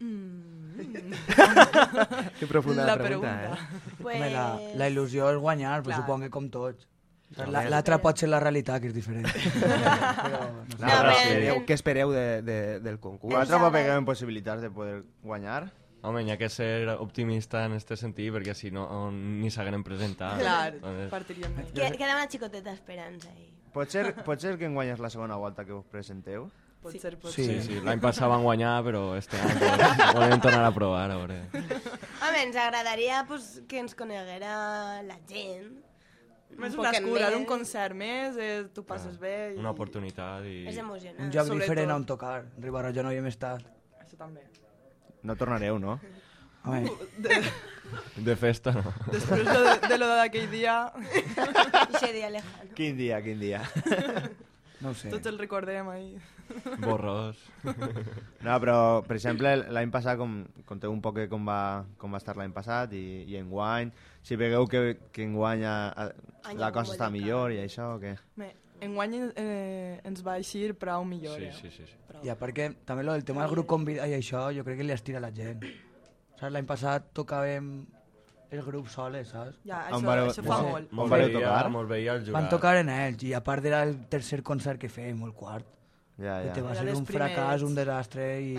Mm. 0.00 1.12
Que 2.38 2.46
profunda 2.46 2.84
La 2.86 2.96
pregunta, 2.98 3.38
pregunta. 3.38 3.62
eh? 3.62 3.94
Pues... 4.02 4.16
Home, 4.16 4.30
la, 4.30 4.46
la 4.76 4.88
il·lusió 4.90 5.30
és 5.32 5.38
guanyar, 5.40 5.78
però 5.82 5.92
Clar. 5.94 6.00
suponc 6.02 6.26
que 6.26 6.30
com 6.34 6.48
tots. 6.50 6.88
La-. 7.36 7.64
L'altra 7.70 7.98
pot 8.02 8.18
ser 8.20 8.28
la 8.28 8.38
realitat, 8.42 8.80
que 8.82 8.90
és 8.90 8.94
diferent. 8.94 9.26
però, 10.24 10.42
no 10.50 10.64
sé. 10.66 10.76
No, 10.78 10.88
Què 10.88 10.90
però- 10.90 11.14
espereu, 11.14 11.62
què 11.68 11.74
espereu 11.78 12.12
de, 12.14 12.26
de, 12.46 12.58
del 12.84 12.98
concurs? 13.02 13.32
Vosaltres 13.34 13.62
vos 13.64 13.72
veiem 13.74 14.04
possibilitats 14.06 14.62
de 14.66 14.70
poder 14.74 15.00
guanyar? 15.22 15.64
Home, 16.04 16.20
hi 16.26 16.30
ha 16.34 16.36
que 16.36 16.50
ser 16.52 16.90
optimista 17.00 17.62
en 17.64 17.72
este 17.78 17.96
sentit, 17.96 18.28
perquè 18.34 18.52
si 18.54 18.70
no 18.74 18.84
ni 19.14 19.48
s'hagueren 19.50 19.82
presentat. 19.86 20.36
Clar, 20.42 20.74
Entonces, 20.74 21.08
partiríem 21.10 21.54
queda 21.96 22.18
una 22.18 22.26
xicoteta 22.28 22.74
esperança 22.76 23.30
ahí. 23.32 23.48
Pot 23.72 23.88
ser, 23.90 24.12
pot 24.26 24.38
ser 24.38 24.58
que 24.60 24.66
en 24.68 24.74
guanyes 24.76 25.00
la 25.00 25.08
segona 25.10 25.34
volta 25.40 25.64
que 25.64 25.72
us 25.72 25.86
presenteu? 25.90 26.50
Pot 26.84 26.98
ser, 27.00 27.14
pot 27.16 27.32
Sí. 27.32 27.44
Sí, 27.46 27.54
ser. 27.54 27.62
sí, 27.64 27.78
l'any 27.86 28.00
passat 28.02 28.28
van 28.28 28.42
guanyar, 28.44 28.74
però 28.84 29.02
este 29.16 29.38
any 29.40 30.12
volem 30.18 30.40
tornar 30.44 30.66
a 30.68 30.72
provar, 30.76 31.06
a 31.10 31.16
veure. 31.16 31.38
Home, 31.54 32.42
ens 32.42 32.56
agradaria 32.60 33.22
pues, 33.28 33.62
que 33.68 33.78
ens 33.80 33.94
coneguera 33.96 35.02
la 35.02 35.16
gent. 35.30 35.70
Més 36.54 36.76
Un 36.76 36.84
una 36.84 36.92
més. 36.92 37.34
un 37.34 37.44
concert 37.48 37.96
més, 37.98 38.36
eh, 38.38 38.66
tu 38.72 38.84
passes 38.86 39.16
bé... 39.18 39.54
I... 39.54 39.58
Una 39.58 39.72
oportunitat 39.72 40.44
i... 40.46 40.60
És 40.70 40.76
emocionant. 40.78 41.24
Un 41.24 41.32
lloc 41.32 41.48
Sobretot. 41.48 41.64
diferent 41.64 41.90
on 41.96 42.04
tocar. 42.06 42.44
Ribarroja 42.62 43.02
no 43.02 43.10
hi 43.10 43.18
hem 43.18 43.26
estat. 43.26 43.64
Això 44.04 44.20
també. 44.20 44.44
No 45.24 45.34
tornareu, 45.40 45.80
no? 45.82 45.96
Home, 46.64 46.92
De, 47.24 47.40
De 48.28 48.36
festa, 48.36 48.70
no. 48.76 48.92
després 49.10 49.44
de, 49.48 49.74
de 49.88 49.98
lo 49.98 50.06
d'aquell 50.14 50.46
dia, 50.52 50.76
Ixe 51.90 52.12
dia 52.12 52.30
lejano. 52.30 52.70
Quin 52.78 52.96
dia, 52.96 53.18
quin 53.24 53.40
dia. 53.40 53.64
no 54.84 54.92
sé. 54.94 55.10
tots 55.12 55.26
el 55.30 55.38
recordem 55.40 55.88
ahí. 55.90 56.10
Borrós. 56.84 57.40
No, 57.64 58.56
però, 58.60 58.76
per 59.06 59.16
exemple, 59.16 59.54
l'any 59.72 59.92
passat, 59.94 60.18
com, 60.20 60.42
conteu 60.68 60.92
un 60.92 61.00
poc 61.04 61.22
com 61.32 61.46
va, 61.48 61.84
com 61.98 62.12
va 62.12 62.20
estar 62.20 62.36
l'any 62.38 62.52
passat 62.54 62.92
i, 62.96 63.24
i 63.32 63.38
enguany, 63.40 63.90
si 64.24 64.36
vegueu 64.40 64.68
que, 64.70 64.82
que 65.12 65.24
enguany 65.24 65.64
a, 65.68 65.76
a, 65.88 66.10
Any 66.50 66.60
la 66.60 66.70
cosa 66.76 66.92
està 66.94 67.08
millor 67.12 67.54
i 67.54 67.62
això, 67.64 67.94
o 67.96 68.02
què? 68.02 68.14
Bé, 68.36 68.50
enguany 68.84 69.16
eh, 69.40 70.00
ens 70.04 70.22
va 70.26 70.36
eixir 70.42 70.74
prou 70.80 71.06
millor, 71.08 71.40
Sí, 71.40 71.48
eh? 71.48 71.56
sí, 71.62 71.72
sí. 71.72 71.88
sí. 71.88 71.98
Prou. 72.08 72.22
Ja, 72.26 72.36
perquè 72.38 72.70
també 72.84 73.06
lo 73.06 73.16
del 73.16 73.24
tema 73.24 73.46
del 73.46 73.56
grup 73.56 73.70
convidat 73.72 74.12
i 74.12 74.18
això, 74.18 74.46
jo 74.54 74.64
crec 74.66 74.82
que 74.82 74.86
li 74.86 74.94
estira 74.94 75.22
la 75.24 75.32
gent. 75.34 75.64
L'any 76.44 76.66
passat 76.68 77.06
tocàvem 77.16 77.70
el 78.50 78.62
grup 78.62 78.88
soles, 78.88 79.28
saps? 79.28 79.56
Ja, 79.64 79.86
això, 79.88 80.00
vareu- 80.06 80.30
això 80.30 80.42
fa 80.44 80.62
molt. 80.62 80.92
On 80.96 81.08
vareu 81.10 81.32
tocar? 81.32 81.68
mos 81.70 81.88
veia 81.88 82.14
el 82.14 82.20
jugar. 82.26 82.40
Van 82.42 82.48
tocar 82.50 82.76
en 82.76 82.88
ells 82.88 83.22
i 83.22 83.32
a 83.34 83.42
part 83.44 83.64
era 83.64 83.82
el 83.82 84.06
tercer 84.08 84.42
concert 84.42 84.78
que 84.80 84.88
fèiem, 84.88 85.22
o 85.22 85.26
el 85.26 85.32
quart. 85.34 85.66
Ja, 86.16 86.42
Que 86.44 86.50
te 86.54 86.60
ja. 86.60 86.66
va 86.68 86.74
ser 86.76 86.94
un 86.94 87.06
fracàs, 87.06 87.34
primers. 87.34 87.62
un 87.62 87.74
desastre 87.74 88.40
i... 88.40 88.52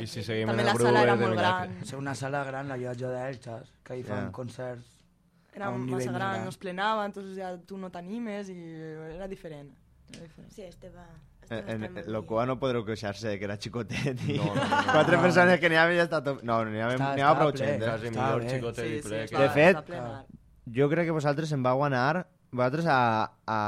I 0.00 0.06
si 0.06 0.22
seguim 0.24 0.48
També 0.48 0.62
en 0.62 0.66
la 0.66 0.72
el 0.72 0.78
grup 0.78 0.86
sala 0.88 1.02
era 1.02 1.16
de 1.16 1.26
molt 1.26 1.38
gran. 1.38 1.74
Ser 1.84 1.98
una 1.98 2.14
sala 2.14 2.42
gran, 2.44 2.68
la 2.68 2.76
llotja 2.78 3.10
d'ells, 3.10 3.42
saps? 3.44 3.72
Que 3.84 3.92
ahí 3.98 4.02
fan 4.02 4.26
Ja. 4.26 4.32
concerts. 4.32 4.86
Era 5.54 5.68
un 5.70 5.84
massa 5.90 6.10
gran, 6.10 6.32
gran. 6.32 6.42
no 6.44 6.48
es 6.50 6.56
plenava, 6.56 7.04
entonces 7.06 7.36
ja 7.36 7.56
tu 7.58 7.76
no 7.76 7.90
t'animes 7.90 8.48
i 8.48 8.56
era 9.14 9.28
diferent. 9.28 9.70
Era 10.10 10.22
diferent. 10.22 10.50
Sí, 10.52 10.62
este 10.62 10.88
va... 10.90 11.04
En, 11.50 11.58
va 11.66 11.72
en, 11.74 11.80
molt 11.94 12.06
lo 12.08 12.20
bé. 12.22 12.26
qual 12.28 12.46
no 12.48 12.56
podreu 12.58 12.84
queixar-se 12.86 13.34
que 13.38 13.44
era 13.44 13.56
xicotet 13.60 14.20
i 14.28 14.38
No, 14.38 14.44
no, 14.48 14.54
no, 14.54 14.68
no. 14.70 14.92
quatre 14.92 15.16
No. 15.16 15.22
persones 15.22 15.60
que 15.60 15.68
n'hi 15.68 15.76
havia 15.80 16.02
ja 16.02 16.06
està 16.08 16.22
tot... 16.24 16.42
No, 16.42 16.60
n'hi 16.64 16.80
havia, 16.80 16.96
Està- 16.96 17.10
havia 17.26 17.34
prou 17.40 17.52
gent, 17.56 17.82
eh? 17.82 17.88
Quasi 17.88 18.10
millor 18.14 18.46
i 18.88 19.02
ple. 19.02 19.24
està- 19.24 19.42
De 19.42 19.50
fet. 19.50 19.92
Jo 20.78 20.88
crec 20.88 21.06
que 21.10 21.16
vosaltres 21.18 21.52
em 21.52 21.64
va 21.66 21.72
guanyar... 21.76 22.26
Vosaltres 22.54 22.86
a... 22.86 22.98
a 23.46 23.58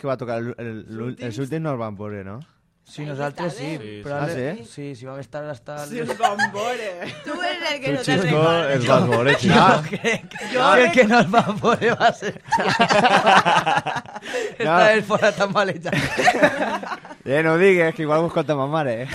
que 0.00 0.06
va 0.08 0.16
tocar 0.16 0.38
el, 0.40 0.54
el, 0.56 0.68
el, 0.88 1.16
els 1.20 1.38
últims 1.42 1.60
no 1.60 1.72
els 1.74 1.80
van 1.80 1.96
veure, 1.98 2.22
no? 2.24 2.38
Sí, 2.84 3.04
nosaltres 3.06 3.54
sí, 3.56 3.78
Sí, 3.80 3.90
però 4.04 4.26
sí. 4.26 4.42
Ah, 4.42 4.54
sí? 4.58 4.64
sí, 4.68 4.94
si 4.98 5.06
vam 5.06 5.18
estar 5.22 5.44
hasta... 5.48 5.78
Sí, 5.86 6.00
els 6.02 6.18
vam 6.20 6.36
veure. 6.52 6.88
Tu 7.24 7.36
eres 7.40 7.70
el 7.70 7.80
que 7.80 7.86
Tu, 7.86 7.94
no 7.94 8.02
te'n 8.02 8.20
Xisco, 8.20 8.42
recordes. 8.42 8.74
els 8.74 8.86
vas 8.90 9.06
veure, 9.08 9.32
No, 9.32 9.38
Xisco. 9.38 9.82
crec, 9.88 10.36
jo 10.52 10.66
crec 10.74 10.92
que 10.98 11.04
no 11.08 11.20
el 11.22 11.28
va 11.32 11.44
veure, 11.62 11.94
va 12.02 12.10
ser... 12.12 12.34
Està 14.58 14.92
el 14.92 15.02
fora 15.08 15.32
tan 15.32 15.52
eh, 17.24 17.42
no 17.46 17.54
ho 17.54 17.58
digues, 17.58 17.94
que 17.94 18.02
igual 18.02 18.20
ho 18.26 18.26
escolta 18.26 18.54
ma 18.58 18.66
mare, 18.66 19.02
eh? 19.04 19.08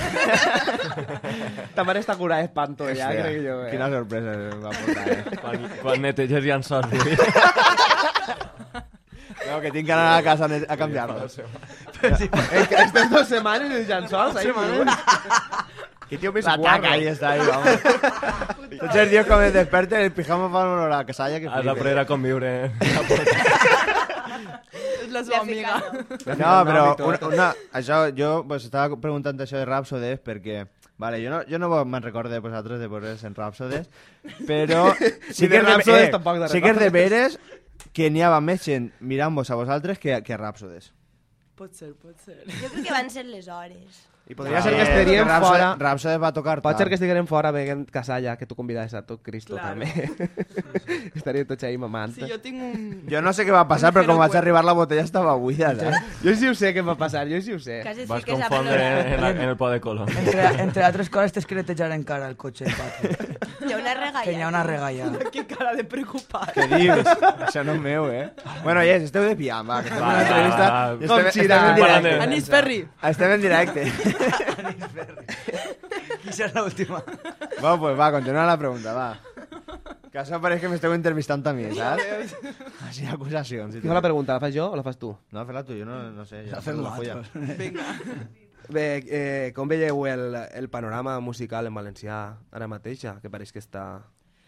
Ta 1.75 1.83
mare 1.83 1.99
està 2.01 2.15
curada 2.17 2.41
d'espanto 2.47 2.87
ja, 2.89 3.11
Hòstia, 3.11 3.23
crec 3.23 3.41
jo. 3.45 3.57
Eh? 3.67 3.71
Quina 3.75 3.91
sorpresa 3.93 4.35
em 4.47 4.61
va 4.63 4.71
portar, 4.79 5.07
eh? 5.11 5.41
Quan, 5.43 5.55
quan 5.83 6.05
neteges 6.07 6.47
ja 6.47 6.55
en 6.57 6.63
sort. 6.65 6.89
No, 9.49 9.59
que 9.61 9.71
tinc 9.71 9.85
que 9.87 9.93
anar 9.93 10.17
a 10.17 10.23
casa 10.23 10.45
a 10.45 10.47
net- 10.51 10.65
a 10.69 10.77
canviar-lo. 10.77 11.25
Es- 11.27 12.21
Estes 12.21 13.09
dues 13.09 13.27
setmanes 13.27 13.71
els 13.71 13.87
llençols, 13.89 14.35
ahí, 14.35 14.51
Que 16.07 16.17
tío 16.17 16.31
més 16.31 16.45
La 16.45 16.55
guarro. 16.55 16.77
taca, 16.83 16.91
ahí 16.93 17.07
está, 17.07 17.31
ahí, 17.31 17.41
vamos. 17.43 17.81
Tots 18.79 18.95
els 18.95 19.09
dies 19.11 19.25
quan 19.27 19.43
es 19.43 19.51
desperten, 19.51 19.99
el 20.05 20.13
pijama 20.15 20.47
fa 20.53 20.61
una 20.63 20.83
hora 20.85 20.99
a 20.99 21.05
casalla 21.05 21.39
que 21.41 21.47
Has 21.47 21.53
flipes. 21.59 21.65
d'aprendre 21.73 22.01
a 22.01 22.05
conviure. 22.07 22.53
És 25.03 25.11
la 25.11 25.23
seva 25.23 25.41
amiga. 25.41 25.81
No, 26.37 26.53
però 26.67 26.85
una, 27.07 27.19
una, 27.27 27.47
això, 27.79 27.99
jo 28.15 28.31
pues, 28.47 28.65
estava 28.67 28.95
preguntant 29.01 29.39
això 29.43 29.59
de 29.59 29.65
Rhapsodes 29.67 30.19
perquè 30.23 30.65
Vale, 30.97 31.19
jo 31.21 31.29
no, 31.29 31.43
jo 31.45 31.59
no 31.61 31.67
me'n 31.85 32.01
recordo 32.01 32.31
de 32.33 32.39
vosaltres 32.41 32.79
de 32.81 32.87
posar 32.89 33.11
en 33.27 33.35
Rhapsodes, 33.37 33.83
però 34.47 34.87
sí 35.29 35.45
Ni 35.45 35.49
que, 35.49 35.49
de 35.51 35.57
és 35.59 35.61
de, 35.61 35.61
Rhapsodes 35.67 36.07
eh, 36.07 36.11
tampoc 36.15 36.39
de 36.41 36.47
sí 36.49 36.61
que 36.63 36.71
és 36.73 36.79
de 36.79 36.87
veres 36.89 37.35
que 37.97 38.11
n'hi 38.13 38.21
havia 38.21 38.43
més 38.45 38.61
gent 38.67 38.91
mirant-vos 39.11 39.49
a 39.49 39.57
vosaltres 39.57 39.97
que, 39.97 40.19
que 40.21 40.35
a 40.35 40.37
Rhapsodes. 40.37 40.91
Pot 41.57 41.73
ser, 41.73 41.95
pot 41.97 42.19
ser. 42.21 42.37
Jo 42.45 42.69
crec 42.69 42.83
que 42.85 42.93
van 42.93 43.09
ser 43.09 43.25
les 43.25 43.47
hores. 43.49 44.03
I 44.27 44.35
podria 44.35 44.61
ser 44.61 44.73
que 44.75 44.81
estaríem 44.83 45.23
Rhapsody- 45.25 45.47
fora... 45.47 45.67
Rhapsody 45.79 46.17
va 46.19 46.33
tocar 46.35 46.57
Pot 46.61 46.77
ser 46.81 46.89
que 46.91 46.97
estiguem 46.97 47.27
fora 47.29 47.51
veient 47.55 47.85
Casalla, 47.89 48.33
que 48.35 48.45
tu 48.45 48.55
convidaves 48.57 48.93
a 48.93 49.05
tot 49.07 49.21
Cristo 49.23 49.55
Claro. 49.55 49.79
també. 49.79 49.87
Estaríem 51.15 51.47
tots 51.47 51.63
ahí 51.63 51.77
mamant. 51.79 52.11
Sí, 52.15 52.27
jo 52.27 52.35
tinc 52.43 52.59
un... 52.61 52.81
Jo 53.07 53.21
no 53.23 53.31
sé 53.31 53.45
què 53.47 53.53
va 53.55 53.63
passar, 53.69 53.93
però 53.95 54.03
com 54.09 54.19
vaig 54.19 54.35
arribar 54.35 54.65
la 54.67 54.73
botella 54.75 55.05
estava 55.07 55.33
buida, 55.39 55.71
saps? 55.79 56.19
Jo 56.25 56.33
sí 56.35 56.49
ho 56.51 56.55
sé 56.59 56.73
què 56.75 56.83
va 56.83 56.97
passar, 56.99 57.23
jo 57.31 57.39
sí 57.41 57.55
ho 57.55 57.59
sé. 57.63 57.79
Quasi 57.87 58.03
Vas 58.09 58.23
a 58.23 58.27
confondre 58.27 58.81
en, 59.15 59.21
la, 59.23 59.29
en 59.31 59.41
el 59.47 59.55
po 59.55 59.69
de 59.71 59.79
color. 59.79 60.11
Entre, 60.11 60.45
entre 60.65 60.83
altres 60.83 61.09
coses, 61.09 61.31
t'has 61.31 61.47
que 61.47 61.55
netejar 61.61 61.89
encara 61.95 62.27
el 62.27 62.35
cotxe. 62.35 62.67
Hi 62.67 63.71
ha 63.73 63.77
una 63.79 63.93
regalla. 63.95 64.23
Que 64.27 64.35
n'hi 64.35 64.43
ha 64.43 64.51
una 64.51 64.63
regalla. 64.67 65.07
Que 65.37 65.45
cara 65.47 65.73
de 65.75 65.83
preocupat. 65.87 66.51
Què 66.55 66.67
dius? 66.71 67.07
Això 67.47 67.63
no 67.67 67.73
és 67.77 67.81
meu, 67.83 68.07
eh? 68.11 68.27
Bueno, 68.63 68.83
yes, 68.83 69.07
esteu 69.07 69.23
de 69.27 69.35
piam, 69.39 69.67
va, 69.69 69.81
que 69.85 69.91
Va, 69.95 70.11
una 70.11 70.21
entrevista. 70.23 70.67
va, 70.67 71.23
Estem, 71.27 71.51
en 71.57 71.75
directe. 71.79 72.13
Anis 72.27 72.47
Ferri. 72.51 72.79
Estem 73.11 73.33
en 73.35 73.41
directe. 73.43 73.83
Qui 76.21 76.33
serà 76.35 76.61
l'última? 76.63 77.01
Va, 77.61 77.73
pues 77.79 77.97
va, 77.97 78.11
continua 78.15 78.45
la 78.47 78.57
pregunta, 78.59 78.93
va. 78.97 79.09
Que 80.11 80.21
això 80.23 80.39
pareix 80.41 80.61
que 80.63 80.69
m'esteu 80.71 80.93
entrevistant 80.95 81.43
a 81.49 81.53
mi, 81.55 81.67
saps? 81.75 82.33
Així, 82.87 83.05
acusacions. 83.11 83.75
i 83.75 83.79
Qui 83.81 83.85
tot. 83.85 83.91
fa 83.91 83.97
la 83.99 84.03
pregunta? 84.05 84.37
La 84.37 84.43
fas 84.43 84.53
jo 84.55 84.69
o 84.71 84.75
la 84.79 84.83
fas 84.85 84.97
tu? 84.99 85.11
No, 85.35 85.43
fes-la 85.45 85.63
tu, 85.67 85.75
jo 85.77 85.85
no, 85.87 85.97
no 86.15 86.25
sé. 86.25 86.45
Ja 86.47 86.57
La 86.57 86.63
fem 86.65 86.81
la 86.83 86.93
folla. 86.95 87.19
Vinga. 87.59 87.87
Bé, 88.73 88.85
eh, 89.07 89.51
com 89.55 89.69
veieu 89.71 90.01
el, 90.09 90.35
el 90.59 90.67
panorama 90.69 91.19
musical 91.23 91.69
en 91.69 91.75
valencià 91.77 92.17
ara 92.51 92.67
mateix, 92.67 92.99
ja 93.05 93.13
que 93.23 93.29
pareix 93.31 93.53
que 93.55 93.61
està 93.63 93.83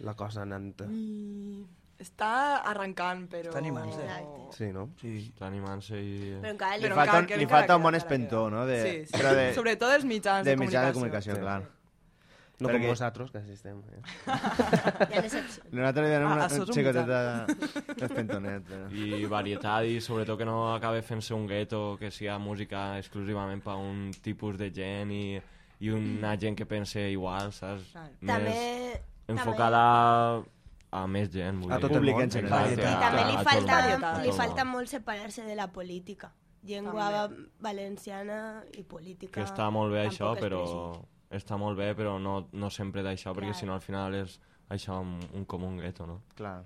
la 0.03 0.15
cosa 0.19 0.41
anant... 0.43 0.73
I... 0.89 1.63
Està 1.99 2.29
arrencant, 2.63 3.25
però... 3.27 3.49
Està 3.51 3.59
animant-se. 3.59 3.99
Exacte. 4.05 4.45
Sí, 4.57 4.69
no? 4.71 4.85
Sí. 5.01 5.09
Està 5.33 5.47
animant-se 5.49 5.97
i... 5.99 6.13
Però 6.39 6.53
encara 6.53 6.77
Li 6.79 6.85
li 6.88 6.93
falta, 6.95 7.17
encara- 7.19 7.35
un- 7.35 7.41
li 7.43 7.47
falta 7.51 7.75
un 7.75 7.83
bon 7.83 7.95
espentó, 7.99 8.45
no? 8.53 8.65
De, 8.69 8.77
Sí, 8.85 8.93
sí. 9.09 9.17
Però 9.17 9.33
de, 9.35 9.49
Sobretot 9.57 9.91
dels 9.91 10.05
mitjans 10.07 10.45
de, 10.47 10.53
de 10.55 10.62
mitjans 10.62 10.88
de 10.88 10.93
comunicació. 10.95 11.33
comunicació, 11.35 11.43
clar. 11.43 11.75
No 12.59 12.67
Perquè- 12.67 12.79
com 12.81 12.89
nosaltres, 12.91 13.29
que 13.31 13.38
assistem. 13.39 13.77
Eh? 13.88 14.01
Nosaltres 15.71 16.05
li 16.07 16.12
donem 16.13 16.27
Ah, 16.27 16.33
una, 16.35 16.47
xicoteta 16.49 17.19
d'espentonet. 17.47 18.65
Però... 18.67 18.89
i 18.91 19.25
varietat 19.31 19.88
i 19.88 19.99
sobretot 20.03 20.39
que 20.41 20.47
no 20.47 20.57
acabe 20.73 21.01
fent-se 21.05 21.33
un 21.35 21.45
gueto 21.47 21.95
que 21.99 22.12
siga 22.12 22.38
música 22.39 22.97
exclusivament 22.99 23.63
per 23.63 23.75
un 23.79 24.09
tipus 24.23 24.57
de 24.59 24.71
gent 24.75 25.12
i, 25.15 25.39
i 25.79 25.89
una 25.95 26.33
gent 26.39 26.57
que 26.59 26.65
pense 26.67 26.99
igual, 27.12 27.51
saps? 27.55 27.91
Clar. 27.93 28.09
També... 28.27 29.01
enfocada 29.29 30.41
a 30.91 31.06
més 31.08 31.30
gent. 31.34 31.60
vull 31.62 31.71
A 31.71 31.78
dir. 31.78 31.82
tot 31.86 31.91
el 31.91 31.97
Públic 31.99 32.15
món. 32.15 32.23
en 32.23 32.32
general. 32.32 32.71
I 32.73 32.75
també 33.04 33.23
li 33.30 33.38
falta, 33.45 34.21
li 34.23 34.32
falta 34.34 34.65
molt 34.65 34.89
separar-se 34.89 35.45
de 35.45 35.56
la 35.56 35.67
política. 35.71 36.32
Llengua 36.63 37.30
valenciana 37.63 38.63
i 38.75 38.84
política... 38.84 39.34
que 39.38 39.45
està 39.45 39.69
molt 39.71 39.93
bé 39.93 40.08
això, 40.08 40.34
però 40.39 40.63
està 41.32 41.58
molt 41.58 41.78
bé, 41.78 41.93
però 41.95 42.17
no, 42.19 42.49
no 42.52 42.69
sempre 42.73 43.04
d'això, 43.06 43.34
perquè 43.38 43.54
si 43.56 43.65
no 43.69 43.78
al 43.78 43.82
final 43.86 44.17
és 44.17 44.39
això 44.69 44.99
un, 45.02 45.15
un 45.34 45.45
com 45.45 45.63
un 45.63 45.78
gueto, 45.80 46.08
no? 46.10 46.21
Clar. 46.36 46.58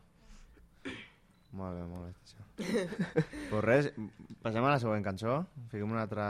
Molt 1.53 1.77
bé, 1.77 1.83
molt 1.85 2.07
bé. 2.07 2.13
Això. 2.23 2.39
pues 3.51 3.63
res, 3.63 3.91
passem 4.41 4.65
a 4.65 4.71
la 4.73 4.79
següent 4.81 5.03
cançó. 5.05 5.43
Fiquem 5.69 5.91
una 5.91 6.07
altra... 6.07 6.27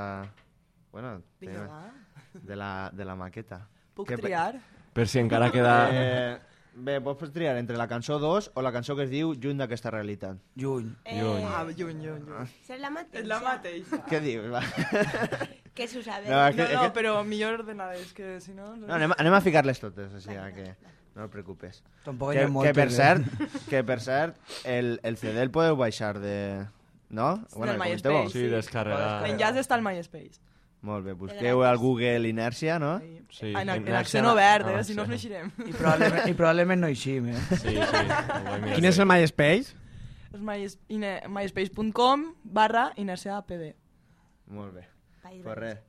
Bueno, 0.92 1.22
de 1.40 2.56
la, 2.56 2.92
de 2.94 3.06
la 3.06 3.16
maqueta. 3.16 3.64
Puc 3.96 4.10
Què 4.10 4.18
pe- 4.18 4.28
triar? 4.28 4.60
Per 4.94 5.08
si 5.08 5.22
encara 5.24 5.48
queda... 5.54 5.78
Eh, 5.90 6.40
bé, 6.76 7.00
pots 7.04 7.32
triar 7.34 7.56
entre 7.60 7.78
la 7.78 7.88
cançó 7.88 8.20
2 8.20 8.52
o 8.54 8.62
la 8.66 8.72
cançó 8.72 8.96
que 8.96 9.04
es 9.08 9.12
diu 9.12 9.34
Lluny 9.34 9.60
d'aquesta 9.62 9.92
realitat. 9.94 10.40
Lluny. 10.56 10.90
Lluny. 11.06 11.44
Ah, 11.48 11.64
lluny, 11.70 12.00
lluny, 12.02 12.24
lluny. 12.26 12.48
És 12.68 12.80
la 12.82 12.90
mateixa. 12.94 13.22
És 13.22 13.28
la 13.30 13.40
mateixa. 13.44 14.02
Què 14.10 14.22
dius? 14.24 14.50
Va. 14.54 14.64
Que 15.74 15.88
s'ho 15.90 16.04
sabe. 16.06 16.30
No, 16.30 16.38
que, 16.54 16.68
No, 16.70 16.74
no, 16.76 16.82
que... 16.84 16.90
però 16.94 17.14
millor 17.26 17.56
ordenades, 17.64 18.14
que 18.14 18.40
si 18.42 18.54
no... 18.54 18.76
no 18.78 18.94
anem, 18.94 19.16
anem 19.18 19.34
a 19.34 19.40
ficar-les 19.42 19.80
totes, 19.82 20.14
o 20.14 20.22
sigui 20.22 20.38
que 20.54 20.68
no 21.16 21.26
et 21.26 21.32
preocupes. 21.34 21.82
Tampoc 22.06 22.36
hi 22.36 22.44
Que, 22.44 22.46
que, 22.68 22.74
per 22.78 22.88
eh? 22.88 22.94
cert, 22.94 23.44
que 23.72 23.82
per 23.84 24.00
cert, 24.06 24.38
el, 24.70 25.00
el 25.02 25.18
CD 25.18 25.42
el 25.42 25.50
podeu 25.50 25.78
baixar 25.80 26.20
de... 26.22 26.68
No? 27.10 27.36
Del 27.54 27.74
comenteu-ho. 27.74 28.24
MySpace. 28.24 28.34
Sí, 28.38 28.48
descarregar... 28.54 29.22
L'enllaç 29.26 29.60
està 29.62 29.78
al 29.78 29.86
MySpace. 29.86 30.42
Molt 30.84 31.06
bé, 31.08 31.14
busqueu 31.16 31.62
al 31.64 31.78
Google 31.80 32.28
Inèrcia, 32.28 32.76
no? 32.80 32.98
Sí, 33.32 33.54
en, 33.54 33.70
en, 33.70 33.88
en 33.88 33.96
accent- 33.96 34.28
obert, 34.28 34.68
ah, 34.68 34.80
eh? 34.80 34.84
Si 34.84 34.94
no, 34.98 35.06
sí. 35.06 35.10
fleixirem. 35.14 35.48
I 35.64 35.72
probablement, 35.72 36.28
I 36.28 36.34
probablement 36.36 36.82
no 36.84 36.88
eixim, 36.92 37.30
eh? 37.32 37.40
Sí, 37.56 37.72
sí. 37.72 37.76
Quin 38.76 38.86
és 38.92 39.00
el 39.00 39.08
MySpace? 39.08 39.78
És 40.34 40.42
myspace.com 41.30 42.28
barra 42.44 42.90
inercia 43.00 43.40
pd. 43.48 43.72
Molt 44.52 44.74
bé. 44.76 44.84
Pues 45.44 45.58
res, 45.58 45.80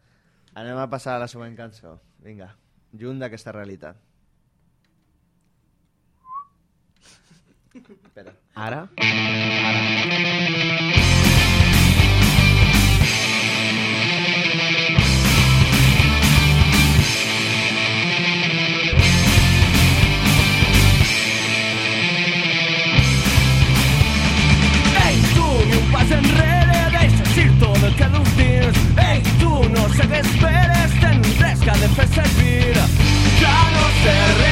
anem 0.55 0.79
a 0.79 0.87
passar 0.93 1.17
a 1.19 1.25
la 1.25 1.29
següent 1.29 1.57
cançó. 1.59 1.97
Vinga, 2.23 2.53
lluny 2.93 3.19
d'aquesta 3.19 3.51
realitat. 3.53 3.97
Espera. 7.75 8.31
Ara? 8.55 8.85
Ei, 9.03 11.03
enrere, 26.11 26.81
deixes 26.99 27.37
ir 27.45 27.51
tot 27.61 27.83
el 27.83 27.95
que 27.95 28.09
dus 28.15 28.33
dins. 28.37 28.81
Ei, 29.09 29.23
tu, 29.41 29.53
no 29.75 29.89
sé 29.97 30.09
què 30.11 30.21
esperes, 30.21 30.97
tens 31.01 31.37
res 31.43 31.67
que 31.67 31.79
de 31.83 31.93
fer 31.99 32.09
servir. 32.19 32.75
Ja 33.41 33.59
no 33.75 33.87
sé 34.03 34.17
respirar, 34.17 34.44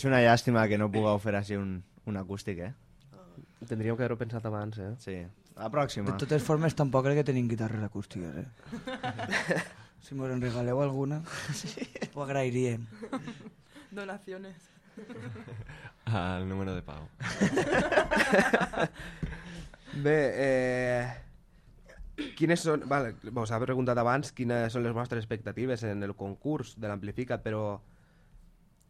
És 0.00 0.06
una 0.08 0.16
llàstima 0.24 0.62
que 0.64 0.78
no 0.80 0.86
pugueu 0.88 1.18
fer 1.20 1.34
així 1.36 1.58
un, 1.60 1.74
un 2.08 2.16
acústic, 2.16 2.56
eh? 2.64 2.72
Tindríem 3.68 3.98
que 3.98 4.00
haver-ho 4.00 4.16
pensat 4.16 4.46
abans, 4.48 4.78
eh? 4.80 4.96
Sí. 5.02 5.16
La 5.58 5.66
pròxima. 5.68 6.08
De 6.08 6.14
totes 6.22 6.40
formes, 6.40 6.72
tampoc 6.72 7.04
crec 7.04 7.18
que 7.18 7.24
tenim 7.28 7.44
guitarres 7.50 7.84
acústiques, 7.84 8.32
eh? 8.40 8.48
si 10.06 10.16
mos 10.16 10.32
en 10.32 10.40
regaleu 10.40 10.80
alguna, 10.80 11.20
ho 12.14 12.22
agrairíem. 12.24 12.88
Donaciones. 13.90 14.70
Al 16.06 16.48
número 16.48 16.74
de 16.74 16.80
Pau. 16.80 17.04
Bé, 20.06 20.18
eh... 20.46 21.04
Quines 22.40 22.64
són... 22.64 22.88
Vale, 22.88 23.20
vos 23.36 23.52
ha 23.52 23.60
preguntat 23.60 24.00
abans 24.00 24.32
quines 24.32 24.72
són 24.72 24.88
les 24.88 24.96
vostres 24.96 25.20
expectatives 25.20 25.84
en 25.84 26.00
el 26.08 26.16
concurs 26.16 26.80
de 26.80 26.88
l'Amplificat, 26.88 27.44
però 27.44 27.84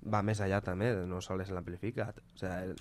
va 0.07 0.23
més 0.23 0.41
allà 0.41 0.61
també, 0.65 0.93
no 1.07 1.21
sols 1.25 1.51
l'Amplificat. 1.53 2.21
O 2.21 2.41
sigui, 2.41 2.77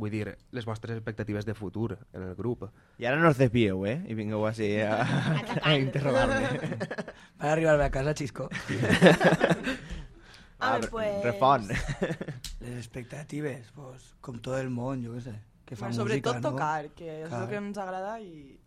vull 0.00 0.12
dir, 0.12 0.24
les 0.54 0.66
vostres 0.68 0.96
expectatives 0.96 1.46
de 1.48 1.54
futur 1.54 1.96
en 2.12 2.22
el 2.22 2.34
grup. 2.38 2.66
I 3.00 3.08
ara 3.08 3.18
no 3.20 3.30
us 3.32 3.40
desvieu, 3.40 3.84
eh? 3.88 3.98
I 4.08 4.14
vingueu 4.14 4.44
així 4.46 4.72
a, 4.84 5.00
a 5.66 5.74
interrogar-me. 5.78 6.76
Per 7.40 7.48
arribar 7.50 7.78
a 7.80 7.90
casa, 7.90 8.14
xisco. 8.14 8.48
Ah, 10.62 10.76
Home, 10.76 10.88
pues... 10.88 11.24
Refon. 11.24 11.62
Les 12.60 12.74
expectatives, 12.76 13.70
pues, 13.72 14.10
com 14.20 14.42
tot 14.44 14.58
el 14.58 14.68
món, 14.68 15.00
jo 15.00 15.14
què 15.14 15.22
sé, 15.24 15.32
que 15.64 15.72
fa 15.72 15.86
Bueno, 15.86 16.02
música, 16.02 16.02
sobretot 16.02 16.36
no? 16.36 16.50
tocar, 16.50 16.90
que 16.92 17.06
és 17.22 17.30
Clar. 17.30 17.38
el 17.40 17.48
que 17.48 17.56
ens 17.62 17.78
agrada 17.80 18.10
i... 18.20 18.58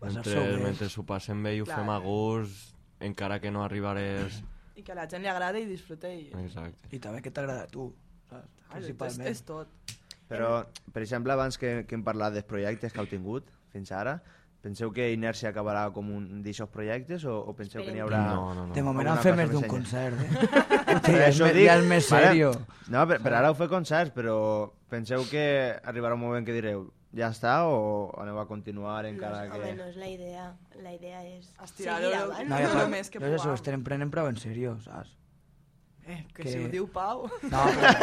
Mentre, 0.00 0.32
sobre 0.32 0.62
mentre 0.62 0.88
s'ho 0.88 1.04
passem 1.04 1.42
bé 1.44 1.52
i 1.58 1.60
ho 1.60 1.66
Clar. 1.68 1.82
fem 1.82 1.90
a 1.92 1.98
gust, 2.00 2.72
encara 3.10 3.36
que 3.44 3.52
no 3.52 3.60
arribarés... 3.60 4.40
i 4.78 4.84
que 4.86 4.94
a 4.94 4.98
la 4.98 5.08
gent 5.10 5.24
li 5.24 5.30
agrada 5.30 5.58
i 5.58 5.66
disfrute 5.66 6.10
i... 6.14 6.28
Exacte. 6.38 6.88
I 6.94 7.00
també 7.02 7.22
que 7.24 7.32
t'agrada 7.34 7.66
a 7.66 7.70
tu, 7.70 7.90
saps? 8.30 8.46
és, 8.46 8.72
Principalment. 8.72 9.28
és 9.32 9.44
tot. 9.48 9.94
Però, 10.28 10.50
per 10.92 11.02
exemple, 11.02 11.32
abans 11.34 11.56
que, 11.58 11.82
que 11.88 11.96
hem 11.96 12.04
parlat 12.06 12.36
dels 12.36 12.46
projectes 12.46 12.92
que 12.92 13.00
heu 13.02 13.08
tingut 13.10 13.48
fins 13.72 13.90
ara, 13.96 14.18
penseu 14.62 14.90
que 14.94 15.06
Inèrcia 15.14 15.50
acabarà 15.50 15.86
com 15.94 16.10
un 16.14 16.42
d'aixòs 16.44 16.70
projectes 16.70 17.24
o, 17.24 17.36
o 17.48 17.54
penseu 17.56 17.82
que 17.86 17.94
n'hi 17.94 18.02
haurà... 18.04 18.20
No, 18.34 18.52
no, 18.54 18.66
no. 18.68 18.76
De 18.76 18.84
moment 18.84 19.08
han 19.14 19.22
fet 19.24 19.38
més 19.38 19.50
d'un 19.50 19.66
concert, 19.70 20.18
eh? 20.20 20.48
Per 20.88 21.14
ja, 21.14 21.28
és, 21.28 21.38
dic, 21.38 21.64
ja 21.66 21.78
és 21.78 21.84
més 21.88 22.06
vale? 22.10 22.30
serio. 22.30 22.52
No, 22.92 23.02
per, 23.08 23.18
per 23.24 23.32
ara 23.36 23.50
heu 23.50 23.56
fet 23.58 23.70
concerts, 23.72 24.12
però 24.14 24.36
penseu 24.90 25.24
que 25.30 25.42
arribarà 25.84 26.16
un 26.16 26.22
moment 26.22 26.46
que 26.46 26.56
direu 26.56 26.86
ja 27.16 27.30
està 27.32 27.54
o 27.66 28.10
aneu 28.20 28.38
a 28.40 28.46
continuar 28.48 29.06
encara 29.08 29.44
no, 29.46 29.52
que... 29.54 29.60
Home, 29.62 29.76
no 29.78 29.86
és 29.88 29.96
la 29.96 30.08
idea. 30.12 30.48
La 30.82 30.92
idea 30.92 31.22
és 31.24 31.46
Estirar 31.64 32.00
seguir 32.02 32.12
el- 32.14 32.18
avant. 32.22 32.48
No, 32.50 32.58
ja, 32.58 32.68
Lo 32.68 32.74
però, 32.82 32.88
més 32.92 33.08
que 33.10 33.20
no 33.22 33.30
és 33.30 33.38
això, 33.40 33.54
estem 33.56 33.84
prenent 33.86 34.10
prou 34.12 34.28
en 34.28 34.36
sèrio, 34.36 34.74
saps? 34.84 35.14
Eh, 36.08 36.24
que, 36.34 36.42
Que- 36.42 36.52
si 36.52 36.58
ho 36.64 36.68
diu 36.72 36.86
Pau... 36.92 37.26
No, 37.48 37.62
però, 37.78 37.94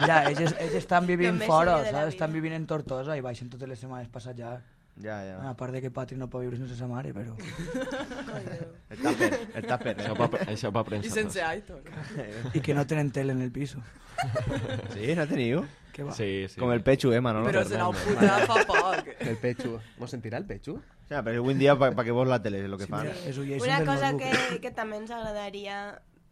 mira, 0.00 0.18
ells, 0.30 0.54
ells 0.58 0.76
estan 0.80 1.06
vivint 1.12 1.38
més 1.40 1.48
fora, 1.48 1.78
saps? 1.88 2.14
Estan 2.14 2.32
vivint 2.36 2.56
en 2.56 2.66
Tortosa 2.68 3.16
i 3.16 3.24
baixen 3.24 3.48
totes 3.52 3.68
les 3.68 3.80
setmanes 3.80 4.08
per 4.12 4.20
assajar. 4.22 4.58
Ja, 5.00 5.16
ja. 5.24 5.36
A 5.48 5.54
part 5.56 5.72
de 5.72 5.80
que 5.80 5.88
Patri 5.90 6.18
no 6.20 6.26
pot 6.28 6.42
viure 6.44 6.58
sense 6.60 6.76
sa 6.76 6.88
mare, 6.88 7.14
però... 7.16 7.32
El 8.90 8.98
tàper, 9.00 9.28
el 9.54 9.66
tàper. 9.68 9.92
Això 10.02 10.14
pa, 10.18 10.26
això 10.50 10.70
pa 10.74 10.82
I 10.98 11.10
sense 11.12 11.40
Aitor. 11.40 11.80
I 12.52 12.60
que 12.60 12.74
no 12.74 12.84
tenen 12.90 13.12
tele 13.14 13.32
en 13.32 13.40
el 13.40 13.52
piso. 13.54 13.78
Sí, 14.92 15.14
no 15.16 15.26
teniu? 15.30 15.62
Què 16.00 16.06
va? 16.08 16.14
Sí, 16.16 16.28
sí. 16.48 16.58
Com 16.60 16.72
el 16.72 16.80
Pechu, 16.82 17.12
eh, 17.12 17.20
Manolo? 17.20 17.46
Però 17.50 17.60
se 17.68 17.76
n'ha 17.76 17.90
Fernández. 17.92 18.46
putat 18.46 18.46
fa 18.48 18.64
poc. 18.64 19.10
El 19.30 19.36
pecho. 19.36 19.74
Mos 20.00 20.10
sentirà 20.16 20.38
el 20.40 20.46
pecho? 20.48 20.78
O 20.80 21.06
sea, 21.10 21.20
però 21.26 21.42
avui 21.42 21.52
en 21.52 21.58
dia 21.60 21.74
pa, 21.76 21.90
pa 21.92 22.04
que 22.06 22.14
vos 22.16 22.26
la 22.30 22.38
tele 22.42 22.62
és 22.64 22.68
el 22.70 22.76
que 22.80 22.86
Sí, 22.88 22.92
fan. 22.94 23.10
ullers 23.42 23.62
Una 23.66 23.78
del 23.82 23.86
cosa 23.90 24.12
notebook. 24.14 24.48
que, 24.54 24.60
que 24.64 24.70
també 24.72 24.96
ens 25.02 25.10
agradaria 25.12 25.80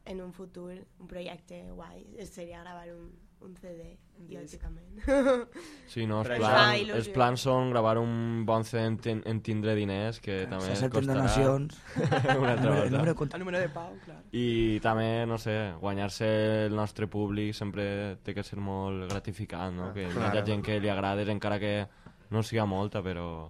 en 0.09 0.22
un 0.24 0.33
futur, 0.33 0.72
un 0.98 1.07
projecte 1.11 1.59
guai, 1.76 2.07
seria 2.24 2.62
gravar 2.62 2.88
un, 2.94 3.11
un 3.40 3.55
CD, 3.57 3.96
lògicament. 4.29 4.98
Sí, 5.88 6.05
no, 6.07 6.20
els, 6.20 6.29
il·lusió. 6.37 6.94
els 6.98 7.09
plans 7.14 7.40
són 7.46 7.70
gravar 7.70 7.96
un 8.01 8.42
bon 8.44 8.64
CD 8.66 9.12
en, 9.12 9.22
en 9.24 9.40
tindre 9.46 9.74
diners, 9.79 10.18
que 10.20 10.40
també 10.51 10.66
S'accepten 10.72 10.90
costarà 11.07 11.22
donacions. 11.22 11.79
una 12.42 12.53
altra 12.53 12.53
El 12.53 12.59
número- 12.59 12.83
el 12.83 12.90
volta. 12.90 12.98
número 12.98 13.14
de 13.14 13.37
El 13.37 13.40
número 13.44 13.59
de 13.62 13.68
Pau, 13.70 13.94
clar. 14.05 14.18
I 14.33 14.81
també, 14.85 15.24
no 15.31 15.38
sé, 15.38 15.55
guanyar-se 15.81 16.29
el 16.66 16.77
nostre 16.77 17.07
públic 17.07 17.55
sempre 17.55 18.16
té 18.27 18.35
que 18.35 18.42
ser 18.44 18.59
molt 18.59 19.09
gratificant, 19.11 19.77
no? 19.79 19.92
Que 19.94 20.09
hi 20.09 20.12
Claro. 20.12 20.38
hagi 20.40 20.51
gent 20.53 20.64
que 20.66 20.81
li 20.81 20.88
agrades, 20.92 21.29
encara 21.29 21.59
que 21.62 21.87
no 22.31 22.42
siga 22.42 22.66
molta, 22.66 23.01
però 23.03 23.48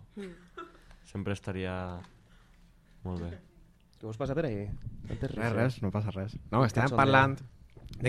sempre 1.09 1.33
estaria 1.33 1.75
molt 3.03 3.23
bé. 3.25 3.31
Què 3.99 4.07
vos 4.07 4.17
passa 4.21 4.35
per 4.37 4.45
ahí? 4.47 4.67
Tantes 5.09 5.31
Res, 5.33 5.39
risses. 5.39 5.55
res, 5.57 5.83
no 5.83 5.91
passa 5.91 6.13
res. 6.15 6.37
No, 6.53 6.61
Un 6.61 6.67
estàvem 6.69 6.95
parlant 6.95 7.35
de 7.41 7.43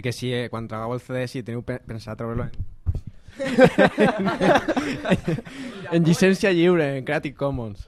que 0.04 0.12
si 0.16 0.34
eh, 0.34 0.50
quan 0.50 0.68
trobeu 0.68 0.94
el 0.98 1.02
CD, 1.04 1.28
si 1.28 1.44
teniu 1.44 1.62
pe 1.66 1.80
pensat 1.86 2.18
treure-lo 2.20 2.44
en... 2.48 2.52
en 5.96 6.04
llicència 6.04 6.52
lliure, 6.52 6.98
en 6.98 7.06
Creative 7.08 7.36
Commons. 7.38 7.88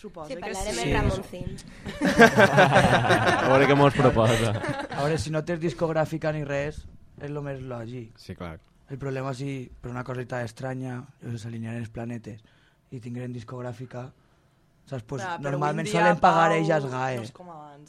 Suposo 0.00 0.28
Sí, 0.30 0.34
que 0.36 0.40
parlarem 0.40 0.74
sí. 0.74 0.92
amb 0.94 1.10
Ramoncín. 1.10 1.56
A 2.00 2.02
veure 3.50 3.66
què 3.68 3.76
mos 3.76 3.94
proposa. 3.96 4.50
A 4.88 5.02
veure, 5.02 5.18
si 5.20 5.30
no 5.34 5.42
tens 5.44 5.60
discogràfica 5.60 6.32
ni 6.32 6.44
res, 6.48 6.76
és 7.20 7.28
el 7.28 7.40
més 7.44 7.60
lògic. 7.60 8.16
Sí, 8.16 8.34
clar. 8.38 8.56
El 8.90 8.98
problema 8.98 9.34
si 9.36 9.70
per 9.82 9.90
una 9.92 10.02
coseta 10.06 10.40
estranya 10.42 11.02
s'alinearen 11.20 11.82
els 11.84 11.92
planetes 11.94 12.40
i 12.90 12.98
tingueren 12.98 13.32
discogràfica, 13.36 14.12
saps? 14.88 15.04
Pues, 15.04 15.22
Clar, 15.22 15.36
però 15.38 15.50
normalment 15.52 15.86
solen 15.90 16.18
pagar 16.22 16.50
ells 16.56 16.70
els 16.74 16.84
No 16.90 17.04
és 17.28 17.32
com 17.36 17.48
abans. 17.52 17.88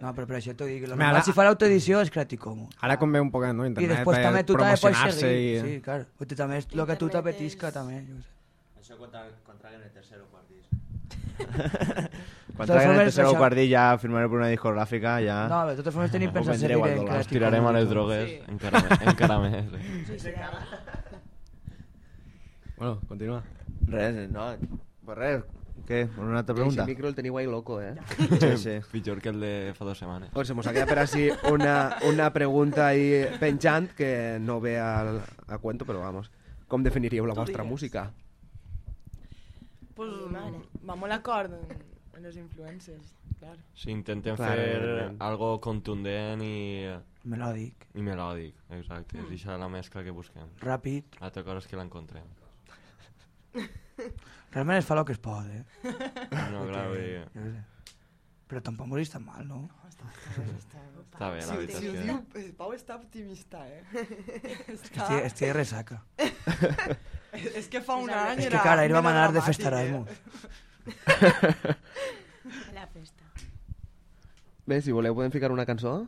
No, 0.00 0.12
però 0.14 0.26
per 0.28 0.36
això 0.38 0.52
t'ho 0.56 0.66
dic. 0.68 0.82
Lo 0.84 0.94
normal, 0.94 1.14
ara- 1.16 1.22
si 1.24 1.32
fa 1.32 1.44
l'autoedició 1.46 2.00
és 2.04 2.10
Creative 2.12 2.40
Commons. 2.42 2.76
Ara 2.84 2.96
convé 3.00 3.20
un 3.24 3.30
poc, 3.30 3.46
no? 3.54 3.64
I 3.64 3.72
Internet 3.72 3.96
després 3.98 4.16
per 4.18 4.24
també 4.26 4.42
tu 4.44 4.56
també 4.58 4.76
pots 4.82 5.14
seguir. 5.16 5.36
i... 5.56 5.60
Sí, 5.64 5.80
clar. 5.84 6.00
Tu 6.26 6.34
també 6.36 6.58
és 6.60 6.66
el 6.72 6.86
que 6.86 6.96
tu 7.00 7.08
t'apetisca, 7.08 7.72
també. 7.72 8.02
Jo 8.08 8.20
sé. 8.20 8.32
Això 8.82 8.98
contra, 9.00 9.24
contra 9.46 9.72
en 9.74 9.82
el 9.82 9.90
tercer 9.90 10.20
o 10.20 10.26
quart 10.30 10.46
disc. 10.52 10.68
Quan 12.56 12.68
traguen 12.70 12.92
el 12.94 13.00
tercer 13.08 13.24
o 13.28 13.34
quart 13.36 13.56
disc 13.58 13.72
ja 13.72 13.86
firmaré 14.00 14.28
per 14.32 14.38
una 14.38 14.48
discogràfica, 14.52 15.16
ja... 15.24 15.38
No, 15.50 15.62
de 15.68 15.74
totes 15.80 15.92
formes 15.96 16.12
tenim 16.14 16.30
pensat 16.32 16.56
seguir 16.60 16.76
al 16.78 16.88
en 16.92 17.02
Creative 17.06 17.32
tirarem 17.34 17.66
a 17.66 17.72
les 17.76 17.88
drogues, 17.90 18.30
Sí. 18.30 18.38
encara, 18.54 18.80
encara 19.12 19.38
més. 19.42 19.66
Eh? 19.80 20.04
Suïcidar. 20.08 20.52
Bueno, 22.78 23.00
continua. 23.08 23.42
Res, 23.88 24.28
no... 24.30 24.48
Pues 25.06 25.18
res, 25.18 25.42
què? 25.86 26.02
Una 26.18 26.40
altra 26.42 26.54
pregunta? 26.54 26.82
Ese 26.82 26.90
micro 26.90 27.08
el 27.08 27.14
teniu 27.14 27.36
ahí 27.38 27.46
loco, 27.46 27.80
eh? 27.80 27.94
Sí, 28.40 28.56
sí. 28.58 28.74
Pitjor 28.92 29.20
que 29.22 29.30
el 29.30 29.40
de 29.40 29.52
fa 29.78 29.84
dues 29.88 29.98
setmanes. 30.02 30.30
Pues 30.34 30.48
se 30.48 30.54
mos 30.54 30.66
ha 30.66 30.74
quedat 30.76 30.88
per 30.90 30.98
així 31.04 31.28
una, 31.52 31.96
una 32.10 32.28
pregunta 32.34 32.88
ahí 32.88 33.24
penjant 33.40 33.90
que 33.96 34.38
no 34.40 34.60
ve 34.60 34.76
al, 34.78 35.22
a 35.48 35.58
cuento, 35.58 35.86
però 35.88 36.00
vamos. 36.04 36.30
Com 36.68 36.82
definiríeu 36.82 37.26
la 37.26 37.34
vostra 37.38 37.62
digues. 37.62 37.70
música? 37.70 38.08
Pues, 39.96 40.10
mare. 40.30 40.58
va 40.84 40.94
molt 40.98 41.14
acord 41.14 41.54
en, 41.56 41.78
en 42.18 42.22
les 42.26 42.36
influències, 42.36 43.14
clar. 43.40 43.54
Sí, 43.72 43.90
intentem 43.94 44.36
Clar, 44.36 44.50
fer 44.52 44.66
evidentment. 44.76 45.22
algo 45.24 45.54
contundent 45.64 46.42
i, 46.44 46.56
Melòdic, 47.26 47.86
i 47.98 48.02
melòdic, 48.04 48.58
exacte. 48.76 49.16
És 49.24 49.32
això 49.40 49.56
la 49.58 49.70
mescla 49.72 50.04
que 50.04 50.12
busquem. 50.14 50.50
ràpid. 50.62 51.16
L'altra 51.22 51.42
cosa 51.46 51.64
és 51.64 51.66
que 51.70 51.78
l'encontrem. 51.80 52.28
Realment 54.54 54.78
es 54.78 54.86
fa 54.88 54.96
el 54.96 55.04
que 55.04 55.16
es 55.16 55.22
pot, 55.22 55.46
eh? 55.50 55.64
No, 56.52 56.66
clar, 56.68 56.86
vull 56.92 57.02
dir, 57.02 57.24
Jo 57.34 57.42
què 57.42 57.50
sé. 57.54 57.64
Però 58.46 58.62
tampoc 58.62 58.86
morís 58.86 59.10
tan 59.10 59.24
mal, 59.26 59.42
no? 59.46 59.64
està 61.16 61.30
bé, 61.32 61.40
la 61.40 61.54
Si, 61.56 61.66
si 61.72 61.88
ho 61.88 61.94
és 61.94 62.02
diu, 62.04 62.18
eh, 62.38 62.52
Pau 62.56 62.74
està 62.76 62.96
optimista, 62.98 63.62
eh? 63.66 63.82
està... 64.76 64.76
Estic, 64.76 65.14
estic 65.30 65.46
de 65.48 65.52
ressaca. 65.56 66.00
És 67.60 67.66
que 67.72 67.82
fa 67.84 67.96
un 68.00 68.10
any 68.12 68.38
És 68.38 68.46
era 68.48 68.58
que, 68.60 68.64
cara, 68.64 68.84
ahir 68.84 68.94
vam 68.94 69.08
anar 69.10 69.32
de 69.34 69.42
festa 69.44 69.68
eh? 69.68 69.88
Erasmus. 69.88 70.08
La 72.76 72.86
festa. 72.92 73.24
Bé, 74.66 74.78
si 74.82 74.94
voleu 74.94 75.14
podem 75.16 75.34
ficar 75.34 75.50
una 75.54 75.66
cançó? 75.68 75.98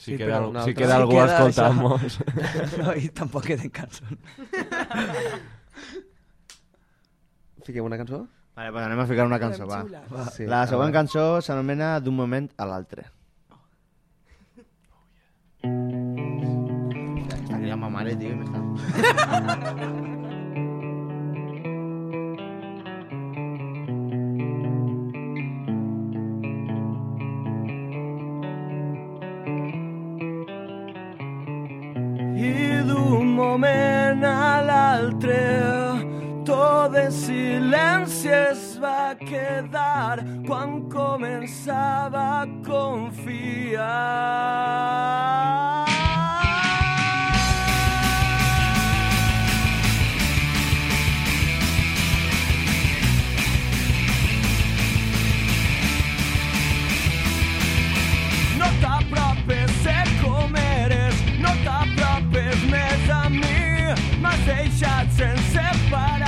Si 0.00 0.12
Sí, 0.12 0.16
queda, 0.16 0.38
però 0.40 0.62
si 0.64 0.72
queda 0.72 0.94
algú 0.96 1.12
queda 1.12 1.34
escoltant-nos. 1.34 2.20
No, 2.80 2.94
i 2.96 3.10
tampoc 3.12 3.44
queden 3.50 3.68
cançons. 3.68 4.20
Fiquem 7.70 7.84
una 7.86 7.96
cançó? 7.96 8.26
Vale, 8.56 8.72
pues 8.74 8.82
anem 8.84 8.98
a 8.98 9.06
ficar 9.06 9.26
una 9.28 9.38
cançó, 9.38 9.66
va. 9.66 9.84
Va. 10.10 10.24
Sí, 10.34 10.46
La 10.50 10.66
següent 10.66 10.90
cançó 10.92 11.40
s'anomena 11.40 12.00
D'un 12.02 12.16
moment 12.18 12.48
a 12.58 12.66
l'altre. 12.66 13.04
Està 17.30 17.60
cridant 17.60 17.78
ma 17.78 17.92
mare, 17.94 18.16
tio, 18.18 18.34
m'està... 18.40 18.58
I 32.40 32.82
d'un 32.90 33.34
moment 33.38 34.24
a 34.26 34.60
l'altre 34.66 35.89
de 36.60 37.10
silenci 37.10 38.28
es 38.28 38.78
va 38.82 39.14
quedar 39.16 40.20
quan 40.46 40.82
començava 40.92 42.24
a 42.40 42.46
confiar. 42.66 43.86
No 58.60 58.68
a 63.16 63.28
mi, 63.30 63.94
deixat 64.44 65.06
sense 65.16 65.70
parar. 65.88 66.19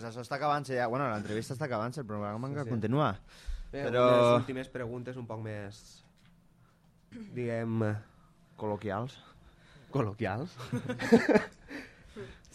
Pues 0.00 0.08
això 0.14 0.24
està 0.24 0.38
acabant-se 0.38 0.76
ja. 0.78 0.88
Bueno, 0.88 1.08
l'entrevista 1.12 1.52
està 1.52 1.66
acabant-se, 1.68 2.00
el 2.00 2.08
programa 2.08 2.48
encara 2.48 2.68
continua. 2.68 3.12
Bé, 3.70 3.84
Però... 3.84 4.06
unes 4.08 4.40
últimes 4.40 4.70
preguntes 4.72 5.18
un 5.20 5.26
poc 5.28 5.42
més... 5.44 5.80
Diguem... 7.36 7.82
Col·loquials. 8.60 9.16
Col·loquials. 9.92 10.54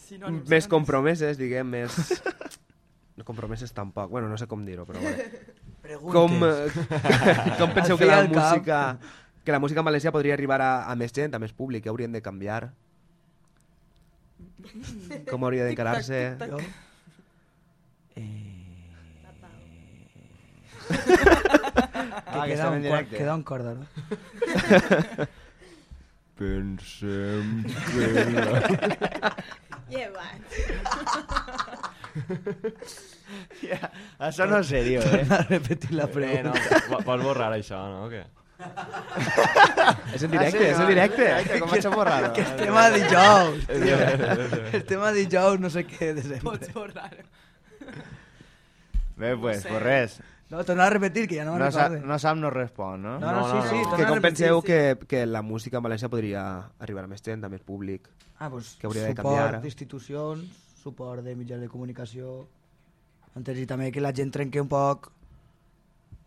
Sinònims, 0.06 0.48
més 0.50 0.66
compromeses, 0.70 1.38
diguem, 1.38 1.70
més... 1.70 1.96
No 3.16 3.24
compromeses 3.24 3.72
tampoc, 3.72 4.10
bueno, 4.12 4.28
no 4.28 4.36
sé 4.36 4.48
com 4.50 4.64
dir-ho, 4.66 4.84
però 4.88 5.00
bueno. 5.00 5.22
Preguntes. 5.86 6.12
Com, 6.12 6.34
eh, 6.44 7.54
com 7.60 7.72
penseu 7.72 7.96
que 7.96 8.08
la 8.10 8.24
música 8.26 8.80
que 9.46 9.54
la 9.54 9.60
música 9.62 9.80
en 9.80 9.86
valencià 9.86 10.10
podria 10.12 10.34
arribar 10.34 10.58
a, 10.60 10.72
a 10.90 10.96
més 10.98 11.14
gent, 11.14 11.32
a 11.32 11.40
més 11.40 11.54
públic, 11.54 11.84
què 11.84 11.92
haurien 11.92 12.12
de 12.12 12.20
canviar? 12.20 12.72
Com 15.30 15.46
hauria 15.46 15.68
d'encarar-se? 15.68 16.20
Jo? 16.42 16.58
Ah, 20.88 22.44
que 22.44 22.52
queda, 22.52 22.54
estem 22.54 22.66
en 22.66 22.74
un, 22.76 22.82
directe. 22.82 23.16
queda 23.16 23.34
un 23.34 23.42
corda, 23.42 23.74
no? 23.74 23.86
Pensem 26.36 27.64
que 27.64 28.06
la... 28.36 29.34
Llevat. 29.90 30.42
Ja, 33.62 33.78
això 34.28 34.46
no 34.50 34.58
és 34.60 34.68
seriós, 34.70 35.04
eh? 35.06 35.22
Torna 35.22 35.36
a 35.38 35.46
repetir 35.48 35.92
la 35.96 36.04
Eh, 36.04 36.12
pregunta. 36.12 36.50
no, 36.50 36.90
po- 36.90 37.02
pots 37.06 37.24
borrar 37.24 37.52
això, 37.56 37.78
no? 37.92 38.04
O 38.06 38.10
què? 38.12 38.24
És 40.16 40.22
en 40.24 40.30
directe, 40.32 40.46
Ah, 40.46 40.50
sí, 40.50 40.64
és 40.64 40.76
en 40.76 40.82
no, 40.82 40.88
directe. 40.90 41.22
directe, 41.24 41.58
com 41.60 41.70
vaig 41.72 41.86
a 41.86 41.90
borrar-ho? 41.94 42.30
Que 42.36 42.44
estem 42.44 42.76
a 42.80 42.86
dijous, 42.94 43.66
tio. 43.68 43.98
Estem 44.80 45.02
a 45.04 45.10
dijous, 45.16 45.58
no 45.60 45.70
sé 45.72 45.84
què 45.88 46.12
de 46.16 46.22
sempre. 46.24 46.44
Pots 46.46 46.72
borrar-ho. 46.74 47.24
Bé, 49.16 49.34
pues, 49.36 49.62
sé. 49.62 49.68
pues 49.70 49.82
res. 49.82 50.18
No, 50.48 50.62
torna 50.64 50.86
a 50.86 50.90
repetir, 50.90 51.26
que 51.26 51.34
ja 51.40 51.44
no 51.44 51.52
me'n 51.56 51.64
No, 51.64 51.70
sa, 51.72 51.88
recorde. 51.88 52.06
no 52.06 52.18
sap, 52.22 52.36
no 52.38 52.50
respon, 52.50 53.02
no? 53.02 53.18
No, 53.18 53.32
no, 53.32 53.62
sí, 53.62 53.68
sí, 53.68 53.82
torna 53.82 53.96
Que 53.96 54.04
com 54.06 54.14
repetir, 54.14 54.22
penseu 54.46 54.60
sí. 54.60 54.66
que, 54.66 54.98
que 55.08 55.26
la 55.26 55.42
música 55.42 55.78
en 55.78 55.82
valencià 55.82 56.08
podria 56.08 56.42
arribar 56.78 57.02
a 57.04 57.08
més 57.10 57.22
gent, 57.22 57.42
a 57.44 57.48
més 57.50 57.60
públic? 57.66 58.06
Ah, 58.38 58.48
pues, 58.50 58.76
que 58.78 58.86
hauria 58.86 59.02
de 59.08 59.10
suport 59.16 59.26
canviar? 59.26 59.60
d'institucions, 59.62 60.44
suport 60.82 61.24
de 61.24 61.34
mitjans 61.34 61.62
de 61.62 61.68
comunicació, 61.68 62.46
entens? 63.34 63.58
I 63.58 63.66
també 63.66 63.90
que 63.90 64.00
la 64.00 64.12
gent 64.14 64.30
trenqui 64.30 64.60
un 64.62 64.68
poc, 64.70 65.10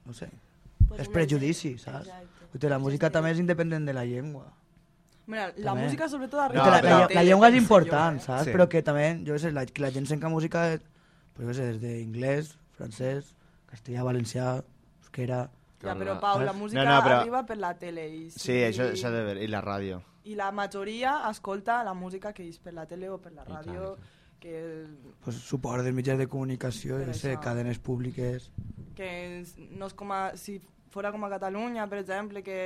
no 0.06 0.14
sé, 0.14 0.28
Pues 0.90 1.08
prejudicis, 1.08 1.84
gent- 1.86 1.94
saps? 1.94 2.08
exacte. 2.10 2.70
La 2.70 2.80
música 2.80 3.10
també 3.14 3.32
és 3.32 3.40
independent 3.40 3.86
de 3.86 3.94
la 3.94 4.04
llengua. 4.04 4.48
Mira, 5.28 5.54
la 5.56 5.72
També. 5.72 5.84
música 5.86 6.10
sobretot 6.10 6.40
No, 6.40 6.46
arriba 6.46 6.66
la, 6.66 6.82
per 6.82 6.90
la, 6.90 7.00
la 7.00 7.08
tele, 7.08 7.24
llengua 7.26 7.50
és 7.50 7.56
important, 7.56 8.18
eh? 8.18 8.24
saps? 8.24 8.46
Sí. 8.46 8.52
Però 8.52 8.68
que 8.68 8.82
també, 8.82 9.22
jo 9.24 9.38
sé, 9.38 9.52
la, 9.52 9.66
que 9.68 9.82
la 9.84 9.92
gent 9.92 10.08
sent 10.10 10.20
que 10.20 10.28
música, 10.28 10.74
és, 10.74 10.82
pues, 11.36 11.46
jo 11.48 11.54
sé, 11.54 11.68
des 11.68 11.80
d'inglès, 11.80 12.56
francès, 12.76 13.36
castellà, 13.70 14.04
valencià, 14.08 14.58
euskera... 15.04 15.44
Ja, 15.80 15.94
però 15.96 16.18
Pau, 16.20 16.42
la 16.44 16.52
música 16.52 16.82
No, 16.84 16.90
no, 16.92 17.02
però- 17.06 17.20
arriba 17.22 17.44
per 17.48 17.56
la 17.58 17.70
tele 17.80 18.04
i, 18.12 18.26
Sí, 18.36 18.58
això 18.66 18.90
s'ha 19.00 19.12
de 19.14 19.22
veure. 19.24 19.44
I 19.46 19.48
la 19.48 19.62
ràdio. 19.64 20.02
i 20.28 20.36
la 20.36 20.50
majoria 20.52 21.14
escolta 21.30 21.78
la 21.88 21.94
música 21.96 22.34
que 22.36 22.44
és 22.50 22.58
per 22.60 22.74
la 22.76 22.84
tele 22.86 23.08
o 23.10 23.18
per 23.18 23.32
la 23.32 23.46
ràdio, 23.48 23.94
que, 24.40 24.86
Pues, 25.24 25.38
suport 25.40 25.84
de 25.84 25.94
mitjans 25.96 26.20
de 26.20 26.28
comunicació, 26.28 26.98
què 27.00 27.14
sé, 27.16 27.38
cadenes 27.42 27.80
públiques... 27.80 28.50
que 28.96 29.08
no 29.72 29.88
és 29.88 29.94
com 29.96 30.12
a, 30.12 30.36
si 30.36 30.60
fora 30.92 31.12
com 31.16 31.24
a 31.24 31.30
Catalunya, 31.32 31.88
per 31.88 32.00
exemple, 32.04 32.44
que 32.44 32.58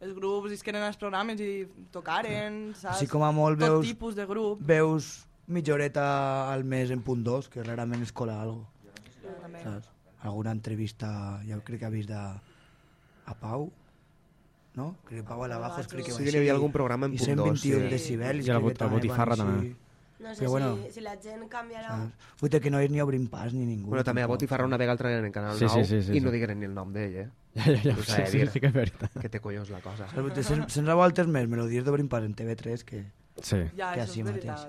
els 0.00 0.14
grups 0.16 0.52
isqueren 0.56 0.82
als 0.82 0.96
programes 0.96 1.38
i 1.44 1.66
tocaren, 1.92 2.72
saps? 2.74 2.96
Així 2.96 3.06
com 3.12 3.22
a 3.26 3.30
molt 3.36 3.60
Tot 3.60 3.68
veus, 3.68 3.86
tipus 3.86 4.16
de 4.16 4.24
grup. 4.24 4.62
veus 4.64 5.26
mitja 5.46 5.74
horeta 5.76 6.06
al 6.50 6.64
mes 6.64 6.90
en 6.90 7.02
punt 7.04 7.22
2, 7.26 7.48
que 7.52 7.62
rarament 7.62 8.00
es 8.02 8.12
cola 8.16 8.40
algo. 8.40 8.64
També. 9.42 9.60
Saps? 9.62 9.88
Alguna 10.22 10.52
entrevista, 10.52 11.40
ja 11.48 11.58
crec 11.64 11.80
que 11.80 11.86
ha 11.88 11.92
vist 11.92 12.10
a, 12.12 12.24
a 13.26 13.34
Pau, 13.40 13.70
no? 14.76 14.96
Crec 15.06 15.22
que 15.22 15.28
Pau 15.28 15.44
a 15.44 15.48
la 15.48 15.58
Bajos 15.58 15.88
crec 15.88 16.06
que 16.06 16.12
Sí 16.12 16.18
va 16.18 16.24
que 16.26 16.34
hi 16.34 16.40
havia 16.42 16.56
algun 16.56 16.72
programa 16.72 17.08
en 17.08 17.14
i 17.14 17.20
punt 17.22 17.38
dos, 17.40 17.62
121 17.62 17.86
sí. 17.86 17.94
decibels. 17.94 18.46
I 18.46 18.52
la 18.52 18.60
botifarra 18.60 19.38
també. 19.40 19.72
No 20.20 20.34
sé 20.34 20.42
Però 20.44 20.50
bueno, 20.50 20.76
si, 20.76 20.90
si 20.92 21.00
la 21.00 21.14
gent 21.16 21.46
canviarà... 21.48 21.94
saps? 21.94 22.32
Vull 22.42 22.50
dir 22.52 22.58
que 22.60 22.70
no 22.70 22.80
és 22.84 22.90
ni 22.92 23.00
obrim 23.00 23.22
pas 23.32 23.54
ni 23.56 23.64
ningú. 23.64 23.88
Bueno, 23.88 24.04
també 24.04 24.20
a. 24.20 24.28
Botifarra 24.28 24.66
una 24.68 24.76
vegada 24.76 24.92
el 24.92 25.00
traien 25.00 25.24
en 25.24 25.32
Canal 25.32 25.56
Sí, 25.56 25.64
9 25.64 25.84
sí, 25.84 25.88
sí, 25.88 26.02
sí, 26.04 26.12
i 26.12 26.18
sí. 26.18 26.20
no 26.20 26.32
digueren 26.34 26.60
ni 26.60 26.68
el 26.68 26.74
nom 26.76 26.92
d'ell, 26.92 27.14
eh? 27.22 27.28
Ja, 27.56 27.64
ja, 27.64 27.78
ja, 27.86 27.94
Ho 27.96 28.02
sí, 28.04 28.18
de 28.20 28.26
sí, 28.28 28.42
sí 28.52 28.60
que 28.60 28.68
és 28.68 28.74
veritat. 28.74 29.16
Que 29.16 29.30
té 29.32 29.40
collons 29.40 29.72
la 29.72 29.80
cosa. 29.80 30.04
Saps? 30.10 30.20
Vull 30.20 30.34
dir, 30.36 30.44
Se'ns 30.44 30.76
se'ns 30.76 30.92
ha 30.92 30.98
voltes 31.00 31.26
més 31.26 31.48
melodies 31.48 31.88
d'obrim 31.88 32.12
pas 32.12 32.22
en 32.28 32.36
TV3 32.36 32.84
que, 32.84 33.00
Sí. 33.40 33.62
Ja, 33.78 33.94
que 33.94 34.04
així 34.04 34.22
mateix. 34.26 34.68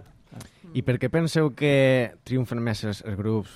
I 0.71 0.81
per 0.87 0.95
què 1.01 1.11
penseu 1.11 1.51
que 1.51 2.15
triomfen 2.23 2.63
més 2.63 2.85
els, 2.87 3.03
els 3.03 3.19
grups 3.19 3.51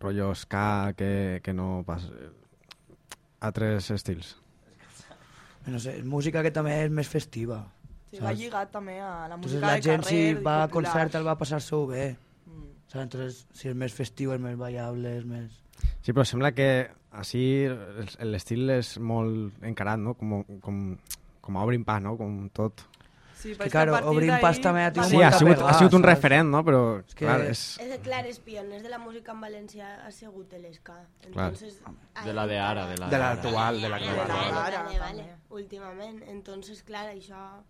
rotllo 0.00 0.34
ska 0.34 0.92
que, 0.96 1.40
que 1.42 1.52
no 1.54 1.82
pas 1.86 2.04
eh, 2.04 2.30
altres 3.40 3.90
estils? 3.90 4.36
no 5.68 5.76
sé, 5.78 5.98
és 6.00 6.04
música 6.08 6.40
que 6.42 6.50
també 6.54 6.78
és 6.86 6.90
més 6.90 7.08
festiva. 7.12 7.58
Sí, 8.08 8.22
va 8.24 8.30
lligat 8.32 8.70
també 8.72 8.94
a 9.04 9.26
la 9.28 9.34
Entonces 9.36 9.58
música 9.58 9.66
la 9.66 9.74
de 9.76 9.82
gent 9.84 10.00
carrer 10.00 10.14
si 10.14 10.20
i 10.30 10.36
va 10.46 10.54
a 10.64 10.68
concert 10.72 11.14
el 11.18 11.26
va 11.26 11.34
passar-s'ho 11.36 11.82
bé. 11.90 12.06
Mm. 12.48 12.62
Saps? 12.88 13.02
Entonces, 13.02 13.42
si 13.52 13.68
és 13.68 13.76
més 13.76 13.92
festiu, 13.92 14.32
és 14.32 14.40
més 14.40 14.56
ballable, 14.56 15.12
és 15.18 15.26
més... 15.28 15.58
Sí, 16.00 16.14
però 16.14 16.24
sembla 16.24 16.54
que 16.56 16.70
així 17.20 17.42
el- 17.68 18.30
l'estil 18.32 18.70
és 18.78 18.94
molt 18.98 19.60
encarat, 19.60 20.00
no? 20.00 20.14
Com, 20.16 20.38
com, 20.64 20.80
com 21.44 21.58
a 21.60 21.66
obrin 21.68 21.84
pas, 21.84 22.00
no? 22.00 22.16
Com 22.16 22.46
tot. 22.56 22.80
Sí, 23.38 23.52
que, 23.54 23.68
claro, 23.70 23.94
obrim 24.10 24.32
pas 24.42 24.58
també 24.60 24.82
ha 24.82 24.92
tingut 24.92 25.10
Sí, 25.10 25.16
ha 25.22 25.28
molta 25.28 25.38
sigut, 25.38 25.54
pegada, 25.54 25.70
ha 25.70 25.78
sigut 25.78 25.94
un 25.94 26.02
saps? 26.02 26.10
referent, 26.10 26.48
no? 26.50 26.64
Però, 26.66 26.80
És 27.06 27.14
que- 27.14 27.24
clar, 27.24 27.40
és... 27.46 27.60
És 27.80 27.98
clar, 28.02 28.26
els 28.26 28.40
pioners 28.40 28.82
de 28.82 28.88
la 28.88 28.98
música 28.98 29.30
en 29.32 29.40
valencià 29.40 29.92
ha 30.06 30.10
sigut 30.10 30.52
l'ESCA. 30.58 30.96
Clar. 31.30 31.52
Entonces, 31.52 31.78
De 32.24 32.32
la 32.34 32.46
de 32.48 32.58
ara, 32.58 32.86
de 32.88 32.96
la 32.98 33.08
De 33.08 33.18
l'actual, 33.18 33.80
de 33.80 33.88
Vale, 33.88 34.04
l'actual. 34.06 34.28
vale, 34.28 34.42
Ara, 34.58 34.82
vale, 34.82 34.98
vale, 34.98 35.22
també. 35.22 35.36
últimament. 35.50 36.22
Entonces, 36.26 36.82
clar, 36.82 37.06
això 37.14 37.62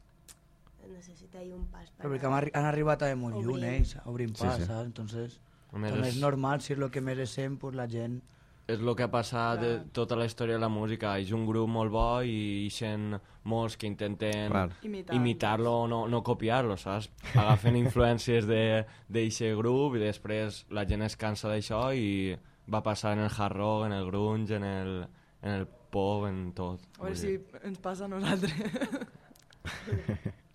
necessita 0.89 1.39
ahir 1.39 1.53
un 1.55 1.67
pas. 1.69 1.91
Però 1.99 2.09
perquè 2.15 2.27
han, 2.27 2.33
arri- 2.39 2.53
han 2.55 2.65
arribat 2.65 3.03
a 3.03 3.15
molt 3.17 3.37
lluny, 3.45 3.65
ells, 3.75 3.97
obrim 4.07 4.33
Sí, 4.35 4.43
pas, 4.45 4.57
sí. 4.57 4.65
saps? 4.65 4.87
Entonces, 4.87 5.41
més, 5.73 5.93
També 5.93 6.09
és- 6.09 6.15
és 6.15 6.21
normal, 6.23 6.61
si 6.63 6.73
és 6.73 6.79
el 6.79 6.91
que 6.91 7.01
mereixem, 7.03 7.59
pues 7.59 7.75
la 7.75 7.87
gent... 7.87 8.23
és 8.69 8.83
el 8.85 8.91
que 8.97 9.07
ha 9.07 9.11
passat 9.11 9.61
de 9.63 9.71
tota 9.97 10.17
la 10.19 10.27
història 10.29 10.59
de 10.59 10.61
la 10.61 10.69
música. 10.69 11.15
És 11.19 11.31
un 11.33 11.47
grup 11.49 11.71
molt 11.73 11.91
bo 11.93 12.21
i 12.23 12.67
ixen 12.67 13.15
molts 13.49 13.79
que 13.81 13.89
intenten. 13.89 14.53
Imitar. 14.85 15.17
imitar-lo 15.17 15.73
o 15.85 15.87
no, 15.89 16.03
no 16.09 16.21
copiar-lo, 16.23 16.77
saps? 16.77 17.09
Agafen 17.33 17.79
influències 17.85 18.47
de- 18.47 18.85
d'eixe 19.09 19.55
grup 19.57 19.97
i 19.97 20.03
després 20.05 20.67
la 20.71 20.85
gent 20.85 21.03
es 21.09 21.17
cansa 21.17 21.49
d'això 21.49 21.89
i 21.97 22.37
va 22.69 22.83
passar 22.85 23.15
en 23.17 23.25
el 23.25 23.31
hard 23.33 23.57
rock, 23.57 23.87
en 23.87 23.93
el 23.97 24.07
grunge, 24.11 24.57
en 24.61 24.65
el, 24.69 24.93
en 25.41 25.51
el 25.63 25.67
pop, 25.67 26.27
en 26.29 26.53
tot. 26.53 26.85
A 27.01 27.07
veure 27.07 27.17
si 27.17 27.39
ens 27.65 27.81
passa 27.81 28.05
a 28.05 28.13
nosaltres. 28.13 28.53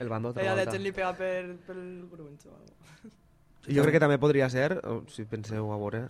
El 0.00 0.08
bando 0.08 0.32
de 0.32 0.42
volta. 0.42 0.70
gent 0.72 0.82
li 0.82 0.90
pega 0.92 1.12
per, 1.16 1.56
pel 1.66 1.80
grunge 2.10 2.48
o 2.48 2.54
alguna 2.56 3.12
Jo 3.68 3.82
crec 3.84 3.96
que 3.96 4.00
també 4.02 4.18
podria 4.18 4.48
ser, 4.50 4.80
si 5.12 5.24
penseu 5.28 5.70
a 5.72 5.78
veure, 5.80 6.00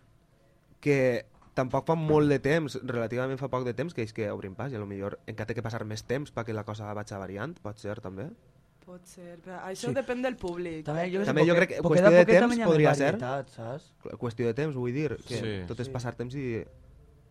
que 0.86 1.26
tampoc 1.56 1.86
fa 1.88 1.96
molt 1.98 2.28
de 2.30 2.38
temps, 2.44 2.76
relativament 2.84 3.38
fa 3.40 3.48
poc 3.52 3.64
de 3.66 3.72
temps, 3.74 3.94
que 3.96 4.04
és 4.06 4.12
que 4.14 4.28
obrim 4.30 4.54
pas 4.54 4.70
i 4.72 4.76
a 4.76 4.82
lo 4.82 4.86
millor 4.86 5.18
encara 5.26 5.48
té 5.50 5.56
que 5.56 5.64
passar 5.64 5.82
més 5.88 6.04
temps 6.04 6.30
perquè 6.34 6.54
la 6.54 6.64
cosa 6.68 6.92
vagi 6.94 7.16
variant, 7.18 7.56
pot 7.64 7.80
ser 7.80 7.96
també. 8.04 8.28
Pot 8.86 9.02
ser, 9.10 9.38
però 9.42 9.56
això 9.66 9.88
Sí. 9.90 9.94
depèn 9.96 10.20
del 10.22 10.36
públic. 10.38 10.84
També 10.86 11.08
jo, 11.10 11.24
També 11.26 11.42
jo 11.48 11.54
crec 11.56 11.68
que 11.72 11.80
qüestió 11.82 12.10
de 12.12 12.24
temps 12.26 12.58
podria 12.62 12.94
ser. 12.94 13.16
Qüestió 14.20 14.46
de 14.46 14.54
temps, 14.54 14.76
vull 14.76 14.92
dir, 14.94 15.16
que 15.26 15.40
Sí. 15.40 15.54
tot 15.66 15.80
és 15.80 15.86
Sí. 15.88 15.92
passar 15.92 16.14
temps 16.14 16.34
i 16.36 16.62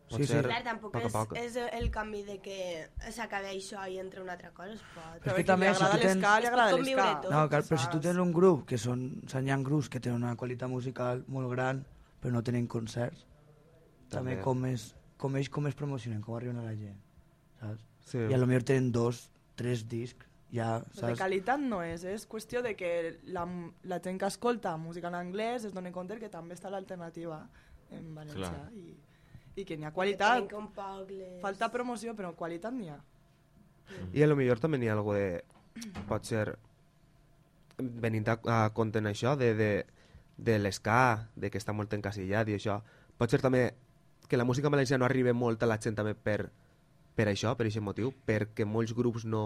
pot 0.09 0.19
Sí, 0.19 0.25
sí. 0.25 0.33
ser 0.33 0.43
Clar, 0.43 0.63
tampoc 0.63 0.91
poc 0.91 1.03
a 1.03 1.05
és, 1.07 1.13
poc. 1.13 1.37
és 1.37 1.55
el 1.55 1.89
canvi 1.91 2.23
de 2.23 2.39
que 2.41 2.89
s'acabi 3.09 3.47
això 3.55 3.87
i 3.89 3.97
entre 3.99 4.21
una 4.21 4.33
altra 4.33 4.51
cosa 4.51 4.73
es 4.73 4.81
pot. 4.93 5.23
Però 5.23 5.31
és 5.31 5.37
que 5.37 5.43
també, 5.45 5.73
si 5.73 5.83
tu 5.83 5.97
tens... 5.97 6.15
li 6.15 6.25
agrada 6.47 7.21
tot, 7.21 7.31
No, 7.31 7.47
clar, 7.49 7.63
però 7.63 7.77
si 7.77 7.87
tu 7.87 7.97
saps? 7.97 8.01
tens 8.01 8.17
un 8.19 8.33
grup, 8.33 8.65
que 8.67 8.77
són, 8.77 9.21
són 9.27 9.47
hi 9.47 9.51
ha 9.51 9.57
grups 9.57 9.87
que 9.89 9.99
tenen 9.99 10.21
una 10.23 10.35
qualitat 10.35 10.69
musical 10.69 11.23
molt 11.27 11.49
gran, 11.51 11.85
però 12.21 12.31
no 12.33 12.43
tenen 12.43 12.67
concerts, 12.67 13.25
també, 14.09 14.35
També. 14.35 14.43
com, 14.43 14.65
és, 14.69 14.89
com 15.17 15.35
ells 15.39 15.49
com 15.49 15.67
es 15.67 15.75
promocionen, 15.75 16.21
com 16.21 16.35
arriben 16.37 16.59
a 16.61 16.65
la 16.65 16.75
gent, 16.77 16.97
saps? 17.59 17.85
Sí. 18.05 18.19
I 18.21 18.33
a 18.35 18.37
lo 18.37 18.45
millor 18.47 18.63
tenen 18.67 18.91
dos, 18.93 19.29
tres 19.57 19.87
discs, 19.89 20.27
ja, 20.53 20.79
De 20.79 20.99
saps? 20.99 21.17
qualitat 21.19 21.59
no 21.59 21.81
és, 21.83 22.03
és 22.05 22.27
qüestió 22.29 22.61
de 22.61 22.75
que 22.77 22.91
la, 23.33 23.47
la 23.83 23.99
gent 24.03 24.19
que 24.21 24.29
escolta 24.29 24.75
música 24.77 25.09
en 25.09 25.17
anglès 25.17 25.65
es 25.65 25.73
doni 25.73 25.91
compte 25.91 26.19
que 26.21 26.29
també 26.29 26.53
està 26.55 26.69
l'alternativa 26.69 27.41
en 27.91 28.13
valencià 28.15 28.51
Clar. 28.51 28.69
i, 28.77 28.93
i 29.55 29.65
que 29.65 29.77
n'hi 29.77 29.87
ha 29.87 29.91
qualitat. 29.95 30.53
Falta 31.41 31.71
promoció, 31.73 32.13
però 32.15 32.33
qualitat 32.35 32.73
n'hi 32.73 32.89
ha. 32.93 32.99
I 34.13 34.23
a 34.23 34.27
lo 34.27 34.35
millor 34.37 34.59
també 34.59 34.77
n'hi 34.77 34.89
ha 34.89 34.95
algo 34.97 35.13
de... 35.17 35.43
Pot 36.07 36.25
ser... 36.25 36.55
Venint 37.77 38.29
a, 38.31 38.37
a 38.47 38.59
compte 38.71 39.01
en 39.01 39.09
això, 39.09 39.33
de, 39.35 39.49
de, 39.57 39.71
de 40.37 40.59
l'esca, 40.59 41.27
de 41.35 41.49
que 41.51 41.59
està 41.59 41.73
molt 41.75 41.91
encasillat 41.93 42.47
i 42.47 42.55
això. 42.55 42.77
Pot 43.19 43.33
ser 43.33 43.41
també 43.43 43.65
que 44.27 44.37
la 44.37 44.45
música 44.47 44.69
valenciana 44.69 45.03
no 45.03 45.09
arribi 45.09 45.33
molt 45.33 45.63
a 45.63 45.69
la 45.69 45.79
gent 45.81 45.97
també 45.97 46.15
per, 46.15 46.49
per 47.15 47.29
això, 47.31 47.55
per 47.55 47.67
aquest 47.69 47.83
motiu, 47.83 48.11
perquè 48.25 48.67
molts 48.67 48.93
grups 48.97 49.25
no 49.25 49.45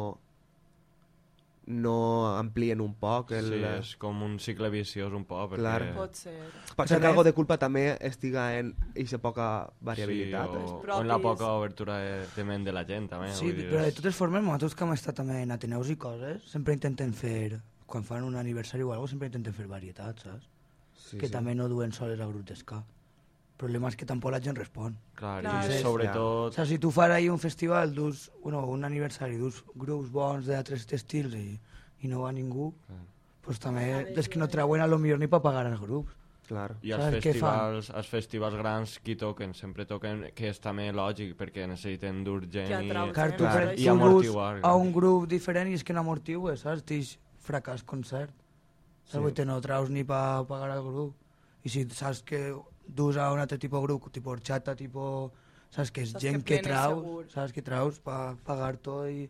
no 1.69 2.35
amplien 2.35 2.81
un 2.81 2.95
poc 2.97 3.31
el... 3.37 3.51
Sí, 3.53 3.59
és 3.61 3.91
com 4.01 4.23
un 4.25 4.39
cicle 4.41 4.71
viciós 4.73 5.13
un 5.13 5.23
poc. 5.29 5.51
Perquè... 5.53 5.61
Clar. 5.61 5.91
Pot 5.95 6.17
ser. 6.17 6.33
Pot 6.75 6.89
ser 6.89 6.97
que 6.99 7.07
algo 7.11 7.23
de 7.23 7.33
culpa 7.37 7.59
també 7.61 7.83
estiga 8.09 8.47
en 8.57 8.73
aquesta 8.89 9.19
poca 9.21 9.47
variabilitat. 9.85 10.49
Sí, 10.49 10.63
o, 10.65 10.79
o 10.81 10.99
en 11.03 11.11
la 11.11 11.19
poca 11.21 11.51
obertura 11.61 11.99
de, 12.01 12.13
de 12.33 12.45
ment 12.49 12.65
de 12.65 12.73
la 12.73 12.83
gent, 12.89 13.11
també. 13.13 13.29
Sí, 13.37 13.53
dir, 13.53 13.69
però 13.69 13.85
de 13.85 13.93
totes 13.95 14.17
formes, 14.17 14.43
nosaltres 14.43 14.75
que 14.75 14.87
hem 14.87 14.95
estat 14.97 15.21
també 15.21 15.43
en 15.45 15.53
Ateneus 15.55 15.93
i 15.93 15.97
coses, 16.01 16.49
sempre 16.49 16.73
intentem 16.77 17.13
fer, 17.13 17.59
quan 17.89 18.07
fan 18.07 18.25
un 18.25 18.39
aniversari 18.41 18.83
o 18.83 18.89
alguna 18.89 19.05
cosa, 19.05 19.13
sempre 19.13 19.29
intentem 19.29 19.59
fer 19.61 19.69
varietat, 19.69 20.25
saps? 20.25 20.49
Sí, 20.99 21.19
que 21.19 21.27
sí. 21.29 21.33
també 21.33 21.53
no 21.55 21.69
duen 21.69 21.93
soles 21.93 22.19
a 22.19 22.27
grups 22.27 22.49
d'esca. 22.49 22.81
Problema 23.59 23.89
és 23.91 23.97
que 23.99 24.05
tampoc 24.07 24.31
la 24.31 24.39
gent 24.39 24.55
respon. 24.55 24.93
Clar, 25.19 25.41
Clar, 25.43 25.65
és- 25.67 25.81
sobretot... 25.83 26.53
O 26.53 26.55
sigui, 26.55 26.67
si 26.77 26.79
tu 26.79 26.91
fas 26.95 27.11
ahir 27.11 27.29
un 27.33 27.39
festival, 27.43 27.91
dus, 27.93 28.29
bueno, 28.41 28.61
un 28.71 28.85
aniversari, 28.87 29.35
dus 29.37 29.63
grups 29.75 30.07
bons 30.15 30.47
d'altres 30.47 30.85
estils 30.95 31.35
i, 31.35 31.59
i 31.99 32.07
no 32.07 32.21
va 32.23 32.31
ningú, 32.31 32.69
Clar. 32.87 33.01
pues 33.43 33.59
també 33.59 33.89
és 34.15 34.29
que 34.31 34.39
no 34.39 34.47
treuen 34.47 34.79
a 34.81 34.87
lo 34.87 34.97
millor 34.97 35.19
ni 35.19 35.27
per 35.27 35.41
pagar 35.43 35.65
els 35.67 35.81
grups. 35.81 36.15
Clar. 36.47 36.71
I 36.81 36.95
els 36.95 37.19
festivals, 37.19 37.91
els 37.93 38.07
festivals 38.09 38.55
grans 38.57 38.95
qui 39.03 39.17
toquen, 39.19 39.51
sempre 39.53 39.85
toquen, 39.85 40.23
que 40.33 40.47
és 40.49 40.57
també 40.63 40.87
lògic, 40.95 41.35
perquè 41.37 41.67
necessiten 41.69 42.23
dur 42.23 42.39
gent 42.49 42.71
Que 42.71 42.79
i, 42.87 42.89
Clar, 42.89 43.31
tu, 43.35 43.43
Clar. 43.43 43.53
per, 43.53 43.75
i 43.77 43.87
amortiguar. 43.91 44.59
a 44.63 44.71
un 44.79 44.93
grup 44.95 45.27
diferent 45.29 45.69
i 45.69 45.75
és 45.77 45.83
que 45.83 45.93
no 45.93 45.99
amortiues, 46.01 46.63
saps? 46.63 46.81
Tens 46.87 47.17
fracàs 47.43 47.83
concert. 47.83 48.31
Sí. 49.03 49.17
Saps? 49.19 49.35
Sí. 49.35 49.45
No 49.45 49.59
traus 49.61 49.91
ni 49.91 50.03
per 50.07 50.45
pagar 50.47 50.71
el 50.79 50.81
grup. 50.87 51.13
I 51.61 51.69
si 51.69 51.83
saps 51.91 52.23
que 52.23 52.55
dus 52.95 53.17
a 53.17 53.31
un 53.33 53.39
altre 53.39 53.57
tipus 53.57 53.79
de 53.81 53.87
grup, 53.87 54.09
tipus 54.11 54.33
horchata, 54.37 54.75
tipus... 54.75 55.31
Saps 55.69 55.91
que 55.93 56.01
és 56.01 56.09
Saps 56.15 56.23
gent 56.23 56.41
que 56.43 56.55
que, 56.57 56.63
traus, 56.65 56.97
segur. 57.03 57.25
saps 57.29 57.51
que 57.53 57.61
traus 57.61 57.99
per 58.01 58.35
pagar 58.43 58.77
tot 58.81 59.05
i... 59.13 59.27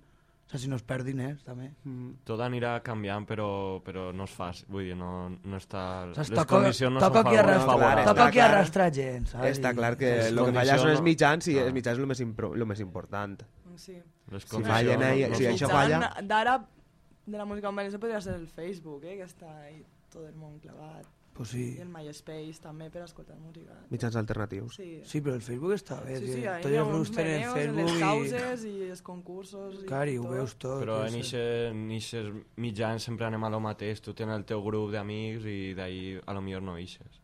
Saps? 0.50 0.62
Si 0.64 0.70
no 0.72 0.78
es 0.80 0.84
perd 0.88 1.04
diners, 1.06 1.44
també. 1.46 1.68
Mm. 1.84 2.14
Tot 2.26 2.40
anirà 2.42 2.78
canviant, 2.82 3.26
però, 3.28 3.50
però 3.86 4.08
no 4.16 4.24
és 4.26 4.32
fàcil, 4.34 4.66
vull 4.72 4.88
dir, 4.88 4.96
no, 4.98 5.10
no 5.44 5.60
està... 5.60 5.84
Saps? 6.16 6.32
les 6.32 6.48
condicions 6.50 6.96
no 6.96 7.04
toca 7.04 7.22
són 7.28 7.68
favorables. 7.68 8.08
toca 8.08 8.24
Està 8.24 8.30
qui 8.32 8.40
clar. 8.40 8.48
arrastra 8.54 8.88
gent, 8.96 9.28
saps? 9.34 9.46
Està 9.52 9.74
clar 9.78 9.92
que 10.00 10.10
el 10.30 10.40
que 10.40 10.56
fallen 10.62 10.80
són 10.86 10.94
els 10.96 11.04
mitjans 11.06 11.52
i 11.52 11.58
Ah. 11.60 11.66
els 11.68 11.76
mitjans 11.76 12.00
és 12.00 12.02
el 12.02 12.08
més, 12.14 12.24
impro- 12.26 12.54
el 12.56 12.66
més 12.66 12.80
important. 12.88 13.44
Sí. 13.76 14.00
Les 14.32 14.44
Si 14.44 14.50
condicions 14.50 14.74
fallen 14.80 15.04
ahí- 15.04 15.22
no- 15.28 15.30
no 15.30 15.36
si 15.36 15.46
això 15.52 15.70
falla- 15.70 16.14
D'ara, 16.24 16.56
de 17.28 17.38
la 17.38 17.46
música 17.46 17.68
en 17.70 17.76
valencià 17.76 18.00
podria 18.00 18.22
ser 18.22 18.34
el 18.40 18.48
Facebook, 18.48 19.04
eh, 19.04 19.18
que 19.18 19.26
està 19.28 19.52
ahí 19.68 19.84
tot 20.10 20.26
el 20.26 20.34
món 20.36 20.58
clavat. 20.64 21.06
Pues 21.40 21.54
sí. 21.56 21.62
I 21.78 21.82
el 21.86 21.88
MySpace 21.88 22.60
també 22.60 22.90
per 22.92 23.06
escoltar 23.06 23.38
música. 23.40 23.78
Mitjans 23.94 24.18
alternatius. 24.20 24.76
Sí, 24.76 24.88
Sí, 25.08 25.22
però 25.24 25.38
el 25.38 25.42
Facebook 25.46 25.72
està 25.72 26.02
bé. 26.04 26.18
sí, 26.20 26.34
sí 26.34 26.42
ahí 26.46 26.62
Tots 26.66 26.76
els 26.76 26.90
grups 26.90 27.12
tenen 27.16 27.44
en 27.46 27.54
Facebook 27.54 27.86
les 27.88 27.96
i... 27.96 28.02
causes 28.04 28.66
i 28.68 28.74
els 28.90 29.02
concursos. 29.02 29.78
Clar, 29.88 30.02
i 30.12 30.18
ho 30.20 30.26
tot. 30.26 30.34
veus 30.34 30.56
tot. 30.60 30.82
Però 30.84 30.98
i 31.08 31.14
en 31.16 31.86
eixes 31.96 32.28
mitjans 32.58 33.08
sempre 33.08 33.30
anem 33.30 33.48
a 33.48 33.50
lo 33.56 33.62
mateix, 33.64 34.02
tu 34.04 34.12
tens 34.14 34.36
el 34.36 34.44
teu 34.44 34.60
grup 34.68 34.92
d'amics 34.92 35.48
i 35.48 35.74
d'ahir 35.80 36.22
a 36.28 36.34
lo 36.36 36.42
millor 36.44 36.62
no 36.62 36.76
eixes. 36.76 37.22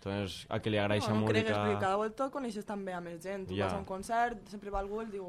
Entonces, 0.00 0.46
a 0.48 0.56
qui 0.64 0.70
li 0.72 0.78
agrada 0.80 0.96
No, 0.96 1.08
no 1.12 1.20
música... 1.26 1.32
cregues, 1.34 1.56
perquè 1.58 1.80
cada 1.82 1.96
volta 2.00 2.30
coneixes 2.32 2.64
també 2.64 2.94
a 2.96 3.02
més 3.04 3.18
gent. 3.20 3.42
Tu 3.50 3.54
Ja. 3.58 3.66
vas 3.66 3.74
a 3.74 3.78
un 3.82 3.84
concert, 3.84 4.48
sempre 4.48 4.70
va 4.72 4.78
algú 4.80 5.02
i 5.02 5.04
el 5.04 5.10
diu, 5.12 5.26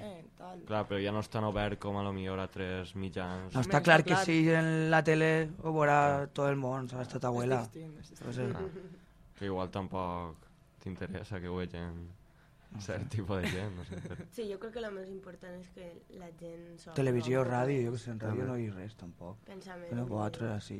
eh, 0.00 0.24
tal. 0.38 0.62
Clar, 0.64 0.86
però 0.88 1.00
ja 1.04 1.12
no 1.12 1.20
és 1.20 1.28
tan 1.28 1.44
obert 1.44 1.78
com 1.78 1.98
a 2.00 2.02
lo 2.02 2.14
millor 2.16 2.40
a 2.40 2.46
tres 2.48 2.94
mitjans. 2.96 3.52
No, 3.52 3.60
està 3.60 3.82
clar 3.84 4.02
que 4.08 4.16
si 4.24 4.38
en 4.48 4.90
la 4.90 5.02
tele 5.04 5.50
ho 5.62 5.70
veurà 5.74 6.28
tot 6.32 6.48
el 6.48 6.56
món, 6.56 6.88
saps? 6.88 7.12
Tota 7.12 7.28
abuela. 7.28 7.60
És 7.60 7.68
distint, 7.74 7.98
és 8.00 8.08
distint. 8.08 8.56
Ah, 8.56 9.34
que 9.36 9.44
igual 9.44 9.68
tampoc 9.70 10.36
t'interessa 10.80 11.38
que 11.38 11.48
vegin 11.52 12.08
cert 12.80 13.08
tipus 13.12 13.42
de 13.42 13.48
gent, 13.52 13.76
no 13.76 13.84
sé. 13.84 14.00
Sí, 14.32 14.48
jo 14.50 14.58
crec 14.58 14.72
que 14.72 14.80
el 14.80 14.90
més 14.96 15.08
important 15.12 15.60
és 15.60 15.68
que 15.76 15.92
la 16.16 16.32
gent... 16.40 16.80
televisió, 16.94 17.44
ràdio, 17.44 17.84
jo 17.84 17.92
que 17.92 17.98
sé, 17.98 18.10
en 18.16 18.20
ràdio 18.20 18.48
no 18.48 18.56
hi 18.56 18.70
res 18.70 18.96
tampoc. 18.96 19.36
Pensament. 19.44 19.90
Però 19.92 20.06
vosaltres 20.08 20.72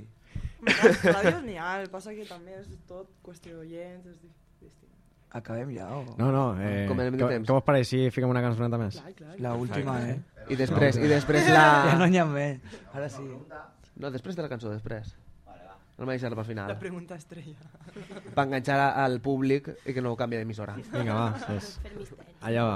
així. 0.67 1.13
Ràdios 1.13 1.43
n'hi 1.47 1.57
ha, 1.59 1.71
el 1.81 1.87
que 1.89 1.93
passa 1.97 2.15
que 2.17 2.27
també 2.29 2.57
és 2.61 2.67
tot 2.89 3.11
qüestió 3.25 3.57
d'oients, 3.59 4.07
és 4.13 4.17
di- 4.23 4.33
distint. 4.63 4.93
Acabem 5.41 5.71
ja 5.77 5.89
o...? 5.97 6.03
No, 6.19 6.31
no, 6.33 6.45
eh, 6.63 6.87
Com 6.89 6.97
de 7.03 7.11
què, 7.13 7.19
temps? 7.21 7.49
què 7.49 7.53
vos 7.59 7.65
pareix 7.67 7.89
si 7.93 8.03
fiquem 8.15 8.31
una 8.33 8.43
cançoneta 8.45 8.79
més? 8.81 8.99
Clar, 9.01 9.13
clar. 9.19 9.37
La 9.47 9.55
última, 9.59 9.99
eh? 10.09 10.19
I 10.49 10.57
després, 10.59 10.97
i 11.03 11.09
després 11.11 11.47
Ja 11.51 11.95
no 11.95 12.05
la... 12.05 12.11
n'hi 12.11 12.19
ha 12.23 12.27
més. 12.31 12.61
Ara 12.95 13.09
sí. 13.13 13.25
No, 13.97 14.11
després 14.15 14.37
de 14.37 14.43
la 14.45 14.51
cançó, 14.53 14.71
després. 14.73 15.15
No 15.97 16.05
m'ha 16.05 16.13
deixat 16.13 16.35
per 16.37 16.43
final. 16.45 16.69
La 16.69 16.77
pregunta 16.77 17.17
estrella. 17.17 17.57
Per 18.35 18.43
enganxar 18.45 18.77
al 19.01 19.15
públic 19.25 19.71
i 19.89 19.95
que 19.97 20.03
no 20.05 20.11
ho 20.13 20.17
canvi 20.21 20.37
d'emissora. 20.37 20.75
Vinga, 20.93 21.15
va, 21.17 21.57
allà 22.45 22.65
va. 22.69 22.75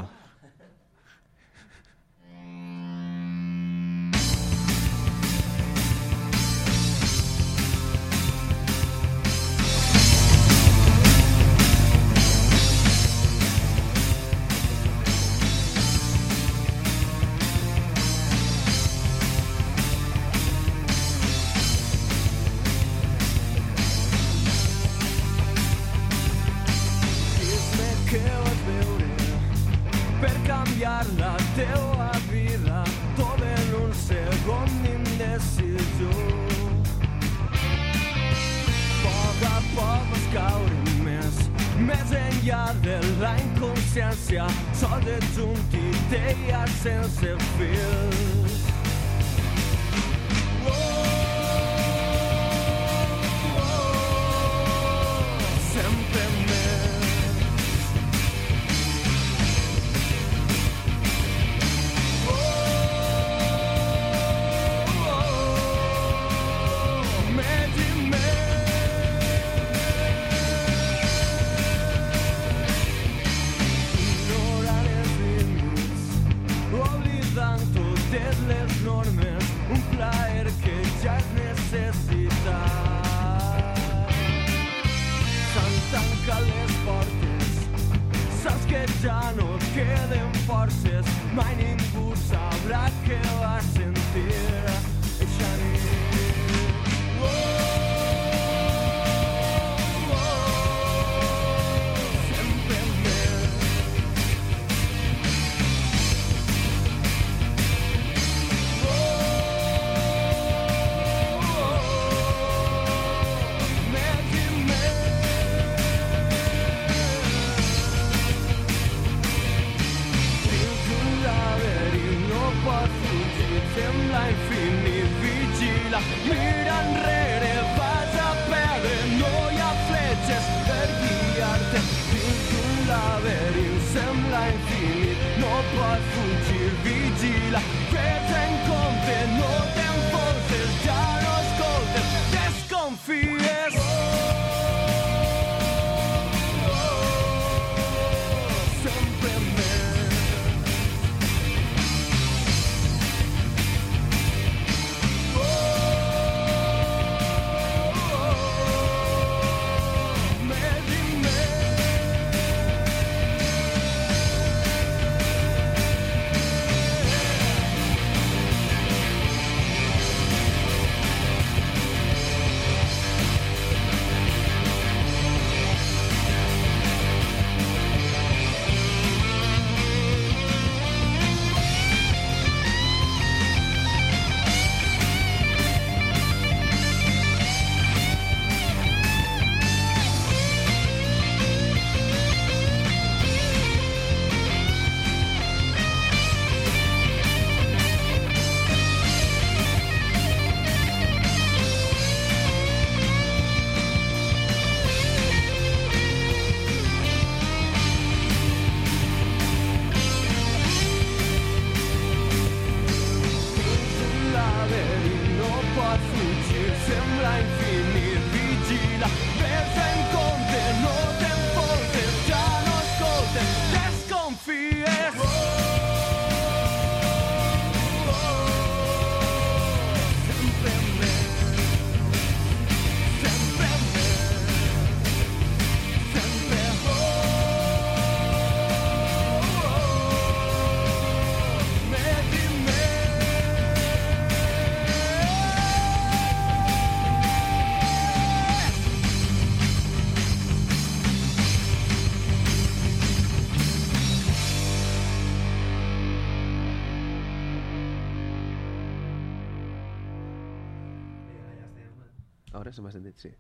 Ara 262.71 262.77
se 262.77 262.83
m'ha 262.85 262.93
sentit, 262.95 263.17
sí. 263.19 263.31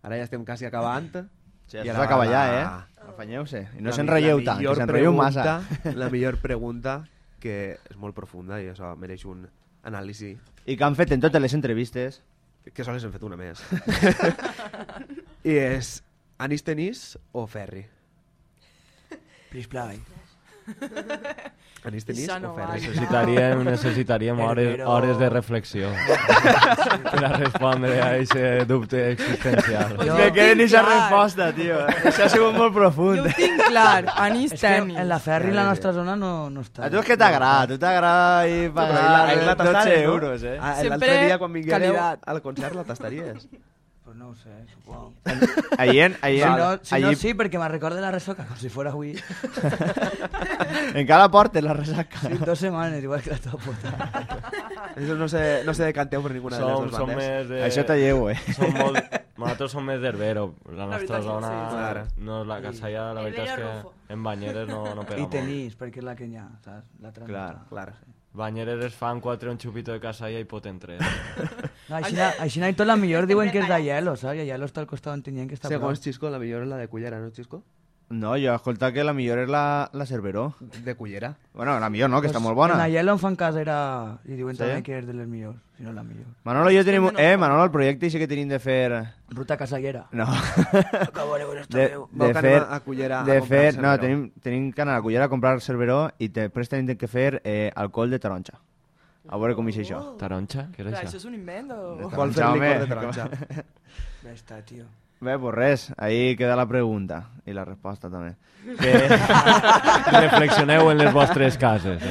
Ara 0.00 0.16
ja 0.16 0.24
estem 0.24 0.44
quasi 0.48 0.64
acabant. 0.64 1.10
Sí, 1.68 1.76
I 1.76 1.90
ara 1.92 1.98
s'acaba 2.00 2.24
va 2.24 2.30
ja, 2.32 2.42
eh? 2.56 3.08
Afanyeu-se. 3.10 3.60
I 3.76 3.82
no 3.82 3.90
la 3.90 3.96
tant, 4.48 4.86
que 4.86 4.92
pregunta- 4.94 5.34
massa. 5.44 5.92
La 6.00 6.08
millor 6.08 6.38
pregunta, 6.40 6.94
que 7.38 7.56
és 7.76 7.98
molt 8.00 8.16
profunda 8.16 8.62
i 8.64 8.70
això 8.72 8.94
mereix 8.96 9.26
un 9.28 9.42
anàlisi. 9.84 10.30
I 10.64 10.76
que 10.78 10.84
han 10.88 10.96
fet 10.96 11.12
en 11.12 11.20
totes 11.20 11.42
les 11.44 11.52
entrevistes. 11.58 12.22
Que 12.72 12.84
sols 12.84 13.04
hem 13.04 13.12
fet 13.12 13.22
una 13.28 13.36
més. 13.36 13.60
I 15.44 15.58
és 15.60 15.92
anís 16.40 16.64
tenís 16.64 17.18
o 17.36 17.44
ferri? 17.46 17.84
Plisplai. 19.52 20.00
Anís 21.84 22.04
tenís 22.04 22.28
o 22.28 22.38
no 22.40 22.54
ferri? 22.54 22.66
val. 22.66 22.80
Necessitaríem, 22.82 23.62
necessitaríem 23.64 24.40
hores, 24.40 24.80
hores 24.84 25.18
de 25.18 25.28
reflexió 25.30 25.88
per 27.12 27.24
a 27.24 27.30
respondre 27.38 28.00
a 28.02 28.08
aquest 28.16 28.66
dubte 28.68 29.12
existencial. 29.12 29.94
Pues 29.96 30.08
Me 30.10 30.26
jo 30.26 30.32
queden 30.34 30.58
tinc 30.58 30.66
esa 30.66 30.82
clar. 30.82 30.98
resposta, 30.98 31.52
tio. 31.54 31.78
Això 31.86 32.24
ha 32.26 32.28
sigut 32.34 32.58
molt 32.58 32.74
profund. 32.74 33.22
Jo 33.22 33.30
ho 33.30 33.36
tinc 33.38 33.62
clar, 33.70 34.04
anís 34.16 34.52
És 34.52 34.60
que 34.60 34.66
tenis. 34.74 34.98
en 34.98 35.08
la 35.08 35.18
ferri 35.22 35.52
la 35.54 35.64
nostra 35.70 35.92
zona 35.96 36.16
no, 36.16 36.50
no 36.50 36.66
està. 36.66 36.84
A 36.86 36.90
tu 36.90 36.98
és 37.00 37.06
que 37.06 37.16
t'agrada, 37.16 37.62
a 37.62 37.66
tu 37.72 37.78
t'agrada 37.78 38.38
ahir 38.40 38.70
pagar 38.74 38.94
la- 39.04 39.24
ahir 39.30 39.42
la 39.46 39.54
12 39.54 39.72
tastares, 39.72 40.04
no? 40.04 40.12
euros, 40.12 40.42
eh? 40.42 40.58
Ah, 40.60 40.74
Sempre 40.74 40.88
L'altre 40.98 41.24
dia, 41.26 41.38
quan 41.38 41.52
qualitat. 41.52 42.20
al 42.26 42.42
concert, 42.42 42.74
la 42.74 42.84
tastaries. 42.84 43.48
Pues 44.08 44.16
no 44.16 44.34
sé, 44.34 44.48
supongo. 44.72 45.12
Ahir, 45.76 46.16
ahir, 46.22 46.42
Si 46.42 46.48
no, 46.48 46.78
si 46.80 47.00
no 47.02 47.08
ahir 47.08 47.16
sí, 47.18 47.34
perquè 47.36 47.58
me 47.60 47.68
recorda 47.68 48.00
la 48.00 48.08
resoca, 48.10 48.46
com 48.48 48.56
si 48.56 48.70
fuera 48.72 48.88
avui. 48.88 49.10
encara 50.94 51.26
portes 51.28 51.62
la 51.62 51.74
resaca. 51.76 52.16
Sí, 52.22 52.38
dos 52.40 52.58
setmanes, 52.58 53.02
igual 53.04 53.20
que 53.20 53.34
la 53.34 53.36
teva 53.36 53.60
puta. 53.60 53.92
Això 54.96 55.12
no 55.12 55.28
se, 55.28 55.62
no 55.68 55.76
se 55.76 55.90
decanteu 55.90 56.24
per 56.24 56.32
ninguna 56.32 56.56
de 56.56 56.64
les 56.64 56.72
Som, 56.72 56.88
dues 56.88 56.96
som 56.96 57.12
bandes. 57.12 57.48
de... 57.52 57.62
Això 57.68 57.84
t'alleu, 57.84 58.30
eh? 58.32 58.40
Som 58.56 58.72
molt... 58.80 59.20
Nosaltres 59.36 59.76
som 59.76 59.84
més 59.84 60.00
d'Herbero. 60.00 60.46
La 60.72 60.88
nostra 60.88 61.20
que 61.20 61.28
zona... 61.28 61.50
sí. 61.52 61.74
Clar. 61.76 62.04
No, 62.16 62.44
la 62.48 62.62
Casalla, 62.64 63.10
la 63.12 63.26
veritat 63.28 63.52
és 63.52 63.60
que 63.60 64.14
en 64.16 64.24
Banyeres 64.24 64.72
no, 64.72 64.86
no 64.96 65.04
pega 65.04 65.20
I 65.20 65.26
molt. 65.26 65.36
tenís, 65.36 65.76
perquè 65.76 66.00
és 66.00 66.08
la 66.08 66.16
que 66.16 66.32
hi 66.32 66.40
ha, 66.40 66.48
saps? 66.64 66.88
La 67.04 67.12
Clar. 67.12 67.50
Clar. 67.68 67.90
Banyeres 67.92 68.17
es 68.86 68.94
fan 68.94 69.20
quatre 69.20 69.50
un 69.50 69.58
xupito 69.58 69.92
de 69.92 70.00
Casalla 70.00 70.38
i 70.38 70.44
poten 70.44 70.78
tres. 70.78 71.00
No, 71.88 71.96
així, 71.96 72.16
així 72.44 72.60
i 72.60 72.74
tot 72.74 72.86
la 72.86 72.96
millor 72.96 73.26
diuen 73.26 73.50
que 73.50 73.60
és 73.60 73.68
de 73.68 73.80
hielo, 73.82 74.16
saps? 74.16 74.36
I 74.38 74.44
hielo 74.46 74.66
està 74.66 74.80
al 74.80 74.86
costat 74.86 75.14
on 75.14 75.22
tenien 75.22 75.48
que 75.48 75.54
estar 75.54 75.68
Segons 75.70 76.00
Xisco, 76.00 76.28
la 76.30 76.38
millor 76.38 76.62
és 76.62 76.68
la 76.68 76.76
de 76.76 76.88
Cullera, 76.88 77.18
no, 77.18 77.30
Xisco? 77.30 77.62
No, 78.10 78.36
jo 78.40 78.52
he 78.52 78.54
escoltat 78.54 78.94
que 78.94 79.04
la 79.04 79.12
millor 79.12 79.38
és 79.42 79.48
la, 79.52 79.90
la 79.92 80.06
Cerveró. 80.06 80.54
De 80.60 80.94
Cullera. 80.96 81.34
Bueno, 81.52 81.78
la 81.80 81.90
millor 81.90 82.08
no, 82.08 82.22
que 82.22 82.28
està 82.28 82.40
molt 82.40 82.56
En 82.56 82.68
la 82.70 82.76
bona. 82.76 82.88
hielo 82.88 83.12
em 83.12 83.18
fan 83.18 83.36
cas 83.36 83.56
era... 83.56 84.18
I 84.24 84.32
diuen 84.36 84.56
Sí? 84.56 84.62
també 84.62 84.82
que 84.82 84.98
és 84.98 85.06
de 85.06 85.12
les 85.12 85.28
millors, 85.28 85.58
si 85.78 85.84
no 85.84 85.92
la 85.92 86.02
millor. 86.02 86.26
Manolo 86.42 86.72
i 86.72 86.76
jo 86.76 86.82
tenim... 86.82 87.04
Eh, 87.16 87.36
Manolo, 87.38 87.62
el 87.62 87.70
projecte 87.70 88.10
sí 88.10 88.18
que 88.18 88.26
tenim 88.26 88.48
de 88.50 88.58
fer... 88.58 88.90
Ruta 89.30 89.56
casallera. 89.56 90.08
No. 90.10 90.26
De, 91.68 91.96
de 92.10 92.34
fer... 92.34 92.62
a 92.66 92.80
Cullera 92.80 93.20
a 93.20 93.24
de 93.24 93.38
comprar 93.38 93.72
fer... 93.72 93.78
No, 93.78 93.98
tenim, 94.00 94.32
tenim 94.42 94.72
que 94.72 94.82
anar 94.82 94.96
a 94.98 95.02
Cullera 95.04 95.24
a 95.28 95.30
comprar 95.30 95.60
Cerveró 95.62 96.10
i 96.18 96.28
després 96.34 96.68
tenim 96.72 96.96
que 96.98 97.06
fer 97.06 97.40
eh, 97.44 97.70
alcohol 97.76 98.10
de 98.10 98.18
taronja. 98.18 98.58
A 99.28 99.36
veure 99.38 99.54
com 99.54 99.68
és 99.70 99.78
això. 99.84 100.16
Taronja? 100.18 100.66
Què 100.74 100.82
és 100.82 100.88
això 100.90 101.04
això? 101.04 101.16
és 101.20 101.24
un 101.28 101.34
invent 101.38 101.70
o...? 101.76 101.78
Vol 102.08 102.32
fer 102.34 102.42
licor 102.42 102.56
home. 102.56 102.78
de 102.82 102.86
taronja. 102.94 103.24
Ja 104.24 104.32
està, 104.34 104.58
tio. 104.66 104.84
Bé, 105.22 105.38
pues 105.38 105.54
res, 105.54 105.92
ahí 105.96 106.34
queda 106.36 106.56
la 106.58 106.66
pregunta 106.66 107.22
i 107.46 107.52
la 107.54 107.64
resposta 107.68 108.10
també. 108.10 108.34
Que... 108.82 108.92
Reflexioneu 110.18 110.90
en 110.90 110.98
les 110.98 111.12
vostres 111.14 111.54
cases. 111.56 112.02
Eh? 112.02 112.08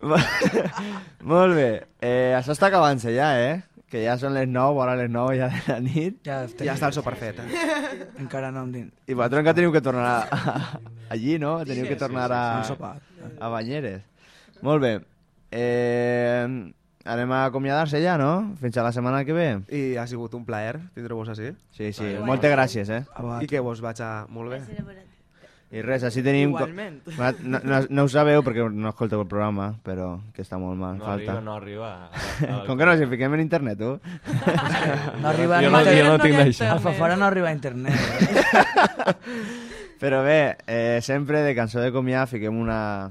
Molt 1.32 1.56
bé, 1.56 1.68
eh, 2.00 2.32
això 2.36 2.54
està 2.54 2.70
acabant-se 2.70 3.12
ja, 3.14 3.34
eh? 3.36 3.58
Que 3.90 4.04
ja 4.04 4.14
són 4.20 4.36
les 4.36 4.46
9, 4.46 4.74
vora 4.76 4.94
les 4.94 5.10
9 5.10 5.34
ja 5.36 5.48
de 5.50 5.60
la 5.66 5.78
nit. 5.82 6.20
Ja, 6.26 6.44
Ja 6.62 6.76
està 6.76 6.88
el 6.92 6.94
sopar 6.94 7.16
fet. 7.18 7.40
Eh? 7.42 7.64
Encara 8.22 8.52
no 8.54 8.62
em 8.68 8.72
din. 8.76 8.88
I 9.10 9.16
vosaltres 9.18 9.42
encara 9.42 9.58
teniu 9.58 9.74
que 9.74 9.82
tornar 9.82 10.12
a, 10.30 10.80
Allí, 11.10 11.40
no? 11.42 11.56
Teniu 11.66 11.88
que 11.90 11.98
tornar 11.98 12.30
sí, 12.30 12.70
sí, 12.70 12.78
a, 12.86 12.92
a 13.42 13.50
Banyeres. 13.50 14.04
Molt 14.62 14.84
bé. 14.84 14.92
Eh, 15.50 16.46
anem 17.02 17.32
a 17.34 17.44
acomiadar-se 17.48 17.98
ja, 18.04 18.14
no? 18.20 18.54
Fins 18.62 18.78
a 18.78 18.86
la 18.86 18.94
setmana 18.94 19.24
que 19.26 19.34
ve. 19.34 19.48
I 19.74 19.96
ha 19.98 20.06
sigut 20.06 20.38
un 20.38 20.46
plaer 20.46 20.78
tindre-vos 20.94 21.34
així. 21.34 21.50
Sí, 21.74 21.90
sí, 21.96 22.14
moltes 22.22 22.54
gràcies, 22.54 22.94
eh? 22.94 23.02
I 23.42 23.50
que 23.50 23.58
vos 23.64 23.82
vaig 23.82 24.06
a... 24.06 24.12
Molt 24.30 24.54
bé. 24.54 25.08
I 25.70 25.82
res, 25.86 26.02
així 26.02 26.18
tenim... 26.26 26.50
Igualment. 26.50 26.96
No, 27.46 27.60
no, 27.62 27.76
no 27.88 28.02
ho 28.02 28.08
sabeu 28.10 28.42
perquè 28.42 28.64
no 28.74 28.90
escolteu 28.90 29.20
el 29.22 29.28
programa, 29.30 29.68
però 29.86 30.16
que 30.34 30.42
està 30.42 30.58
molt 30.58 30.74
mal, 30.80 30.96
No 30.98 31.04
falta. 31.06 31.36
arriba, 31.36 31.44
no 31.46 31.54
arriba. 31.54 31.90
Com 32.66 32.74
que 32.80 32.88
no, 32.88 32.96
si 32.98 33.06
fiquem 33.06 33.36
en 33.38 33.44
internet, 33.44 33.78
tu? 33.78 33.92
No 35.22 35.28
arriba 35.30 35.60
Jo 35.62 35.70
no- 35.70 35.78
a- 35.78 35.94
jo 35.94 36.08
no 36.08 36.16
tinc 36.18 36.34
d'això. 36.40 36.72
Alfafara 36.74 37.14
no 37.16 37.26
arriba 37.28 37.52
a 37.52 37.54
internet. 37.54 37.94
Però 40.00 40.24
bé, 40.24 40.56
eh, 40.66 40.98
sempre 41.06 41.42
de 41.46 41.54
cançó 41.54 41.78
de 41.80 41.92
comiat 41.92 42.28
fiquem 42.34 42.56
una... 42.58 43.10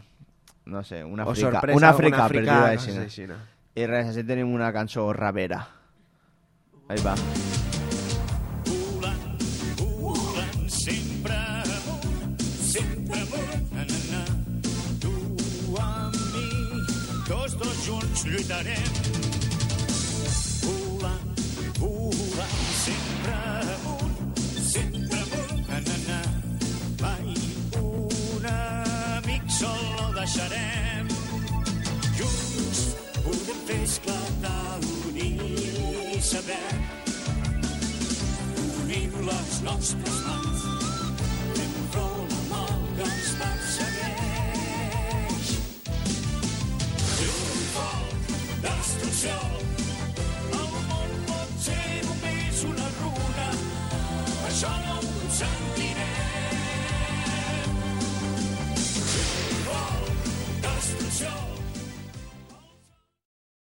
No 0.66 0.84
sé, 0.84 1.04
una 1.04 1.24
O 1.26 1.34
frica. 1.34 1.52
sorpresa, 1.52 1.78
una 1.78 1.94
frica, 1.94 2.28
per 2.28 2.42
dir-ho 2.44 2.60
així. 2.66 2.92
coses 2.92 3.06
així, 3.06 3.28
no? 3.30 3.36
I 3.80 3.86
res, 3.88 4.10
així 4.12 4.24
tenim 4.28 4.52
una 4.54 4.74
cançó 4.76 5.08
ravera. 5.14 5.64
Ahí 6.90 7.00
va. 7.06 7.16
Junts 18.20 18.26
lluitarem. 18.26 18.92
Volant, 20.62 21.40
volant, 21.80 22.60
sempre 22.84 23.34
amunt, 23.76 24.40
sempre 24.62 25.20
amunt, 25.20 25.68
na, 25.68 25.98
na. 26.08 26.22
Mai 27.02 27.36
un 27.82 28.46
amic 28.46 29.50
sol 29.50 29.84
no 29.98 30.14
deixarem. 30.14 31.08
Junts 32.18 32.96
podem 33.24 33.62
fer 33.68 33.84
esclatar 33.84 34.80
l'unir 34.84 35.40
i 36.16 36.22
saber 36.22 36.60
unint 38.82 39.16
les 39.30 39.62
nostres 39.64 40.20
mans 40.28 40.68
fem 41.56 41.80
front 41.94 42.38
al 42.40 42.46
mal 42.52 42.78
que 42.98 43.08
ens 43.08 43.34
persegueix. 43.40 43.99
Destrucció, 49.20 49.36
el 50.56 50.68
món 50.88 51.16
pot 51.28 51.50
ser 51.60 51.88
només 52.06 52.62
una 52.70 52.88
runa, 53.00 53.48
això 54.48 54.72
no 54.86 54.96
ho 55.00 55.32
sentirem. 55.40 56.56
Triomfal, 59.10 60.04
destrucció, 60.64 61.34